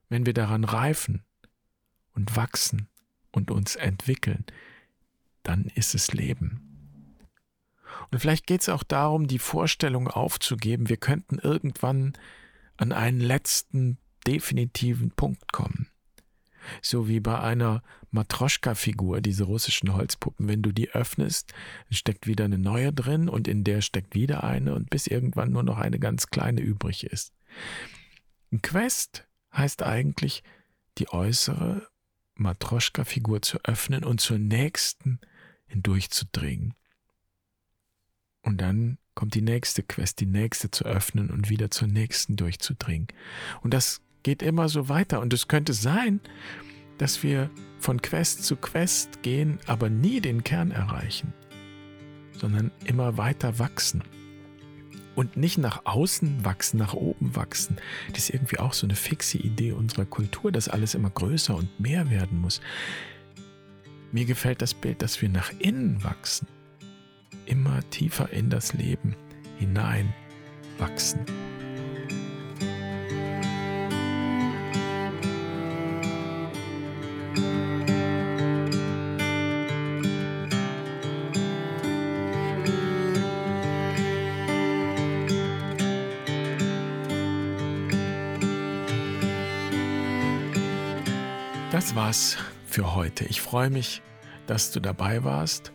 Wenn 0.08 0.26
wir 0.26 0.34
daran 0.34 0.64
reifen 0.64 1.24
und 2.14 2.36
wachsen 2.36 2.88
und 3.32 3.50
uns 3.50 3.76
entwickeln, 3.76 4.44
dann 5.42 5.66
ist 5.74 5.94
es 5.94 6.12
Leben. 6.12 6.66
Und 8.10 8.18
vielleicht 8.18 8.46
geht 8.46 8.62
es 8.62 8.68
auch 8.68 8.82
darum, 8.82 9.26
die 9.26 9.38
Vorstellung 9.38 10.08
aufzugeben, 10.08 10.88
wir 10.88 10.96
könnten 10.96 11.38
irgendwann 11.38 12.14
an 12.76 12.92
einen 12.92 13.20
letzten 13.20 13.98
definitiven 14.26 15.10
Punkt 15.12 15.52
kommen. 15.52 15.88
So 16.82 17.08
wie 17.08 17.20
bei 17.20 17.38
einer 17.40 17.82
Matroschka-Figur, 18.10 19.20
diese 19.20 19.44
russischen 19.44 19.94
Holzpuppen. 19.94 20.48
Wenn 20.48 20.62
du 20.62 20.72
die 20.72 20.90
öffnest, 20.90 21.52
steckt 21.90 22.26
wieder 22.26 22.46
eine 22.46 22.58
neue 22.58 22.92
drin 22.92 23.28
und 23.28 23.48
in 23.48 23.64
der 23.64 23.82
steckt 23.82 24.14
wieder 24.14 24.44
eine 24.44 24.74
und 24.74 24.90
bis 24.90 25.06
irgendwann 25.06 25.52
nur 25.52 25.62
noch 25.62 25.78
eine 25.78 25.98
ganz 25.98 26.28
kleine 26.28 26.60
übrig 26.60 27.04
ist. 27.04 27.32
Ein 28.52 28.62
Quest 28.62 29.26
heißt 29.52 29.82
eigentlich, 29.82 30.42
die 30.98 31.08
äußere 31.10 31.86
Matroschka-Figur 32.36 33.42
zu 33.42 33.58
öffnen 33.64 34.04
und 34.04 34.20
zur 34.20 34.38
nächsten 34.38 35.20
hindurchzudringen. 35.66 36.74
Und 38.42 38.60
dann 38.60 38.98
kommt 39.14 39.34
die 39.34 39.42
nächste 39.42 39.82
Quest, 39.82 40.20
die 40.20 40.26
nächste 40.26 40.70
zu 40.70 40.84
öffnen 40.84 41.30
und 41.30 41.48
wieder 41.48 41.70
zur 41.70 41.88
nächsten 41.88 42.36
durchzudringen. 42.36 43.08
Und 43.62 43.74
das 43.74 44.00
geht 44.26 44.42
immer 44.42 44.68
so 44.68 44.88
weiter. 44.88 45.20
Und 45.20 45.32
es 45.32 45.46
könnte 45.46 45.72
sein, 45.72 46.18
dass 46.98 47.22
wir 47.22 47.48
von 47.78 48.02
Quest 48.02 48.42
zu 48.42 48.56
Quest 48.56 49.22
gehen, 49.22 49.60
aber 49.68 49.88
nie 49.88 50.20
den 50.20 50.42
Kern 50.42 50.72
erreichen, 50.72 51.32
sondern 52.32 52.72
immer 52.84 53.18
weiter 53.18 53.60
wachsen. 53.60 54.02
Und 55.14 55.36
nicht 55.36 55.58
nach 55.58 55.82
außen 55.84 56.44
wachsen, 56.44 56.76
nach 56.76 56.92
oben 56.92 57.36
wachsen. 57.36 57.76
Das 58.14 58.24
ist 58.24 58.30
irgendwie 58.30 58.58
auch 58.58 58.72
so 58.72 58.84
eine 58.84 58.96
fixe 58.96 59.38
Idee 59.38 59.70
unserer 59.70 60.06
Kultur, 60.06 60.50
dass 60.50 60.68
alles 60.68 60.96
immer 60.96 61.10
größer 61.10 61.54
und 61.54 61.78
mehr 61.78 62.10
werden 62.10 62.40
muss. 62.40 62.60
Mir 64.10 64.24
gefällt 64.24 64.60
das 64.60 64.74
Bild, 64.74 65.02
dass 65.02 65.22
wir 65.22 65.28
nach 65.28 65.52
innen 65.60 66.02
wachsen, 66.02 66.48
immer 67.46 67.88
tiefer 67.90 68.32
in 68.32 68.50
das 68.50 68.72
Leben 68.72 69.14
hinein 69.56 70.12
wachsen. 70.78 71.20
War's 91.96 92.36
für 92.66 92.94
heute. 92.94 93.24
Ich 93.24 93.40
freue 93.40 93.70
mich, 93.70 94.02
dass 94.46 94.70
du 94.70 94.80
dabei 94.80 95.24
warst 95.24 95.72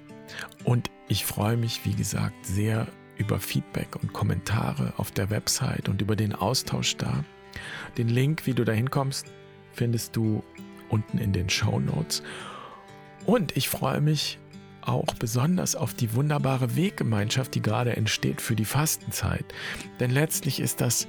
und 0.63 0.91
ich 1.07 1.25
freue 1.25 1.57
mich, 1.57 1.83
wie 1.83 1.95
gesagt, 1.95 2.45
sehr 2.45 2.87
über 3.17 3.39
Feedback 3.39 3.95
und 4.01 4.13
Kommentare 4.13 4.93
auf 4.97 5.11
der 5.11 5.29
Website 5.31 5.89
und 5.89 6.01
über 6.01 6.15
den 6.15 6.33
Austausch 6.33 6.95
da. 6.95 7.25
Den 7.97 8.07
Link, 8.07 8.45
wie 8.45 8.53
du 8.53 8.63
da 8.63 8.71
hinkommst, 8.71 9.25
findest 9.73 10.15
du 10.15 10.43
unten 10.89 11.17
in 11.17 11.33
den 11.33 11.49
Show 11.49 11.79
Notes. 11.79 12.21
Und 13.25 13.57
ich 13.57 13.67
freue 13.67 13.99
mich 13.99 14.39
auch 14.81 15.13
besonders 15.15 15.75
auf 15.75 15.93
die 15.95 16.13
wunderbare 16.13 16.75
Weggemeinschaft, 16.75 17.55
die 17.55 17.61
gerade 17.61 17.97
entsteht 17.97 18.41
für 18.41 18.55
die 18.55 18.65
Fastenzeit. 18.65 19.45
Denn 19.99 20.11
letztlich 20.11 20.59
ist 20.59 20.81
das, 20.81 21.07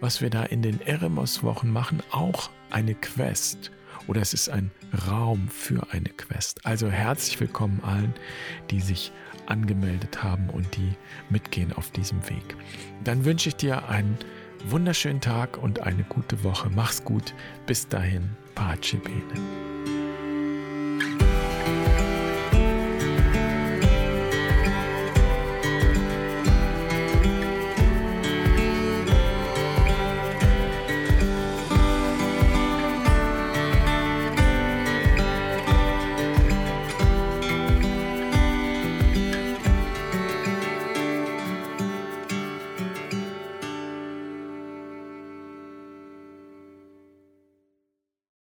was 0.00 0.20
wir 0.20 0.30
da 0.30 0.44
in 0.44 0.62
den 0.62 0.80
Eremos-Wochen 0.82 1.70
machen, 1.70 2.02
auch 2.10 2.50
eine 2.70 2.94
Quest. 2.94 3.70
Oder 4.10 4.22
es 4.22 4.34
ist 4.34 4.48
ein 4.48 4.72
Raum 5.06 5.46
für 5.46 5.86
eine 5.92 6.08
Quest. 6.08 6.66
Also 6.66 6.90
herzlich 6.90 7.38
willkommen 7.38 7.80
allen, 7.84 8.12
die 8.68 8.80
sich 8.80 9.12
angemeldet 9.46 10.24
haben 10.24 10.50
und 10.50 10.76
die 10.76 10.96
mitgehen 11.28 11.72
auf 11.72 11.92
diesem 11.92 12.28
Weg. 12.28 12.56
Dann 13.04 13.24
wünsche 13.24 13.50
ich 13.50 13.54
dir 13.54 13.88
einen 13.88 14.18
wunderschönen 14.66 15.20
Tag 15.20 15.58
und 15.58 15.82
eine 15.82 16.02
gute 16.02 16.42
Woche. 16.42 16.70
Mach's 16.74 17.04
gut. 17.04 17.34
Bis 17.66 17.86
dahin, 17.86 18.30
Pace 18.56 18.96
Bene. 19.04 19.69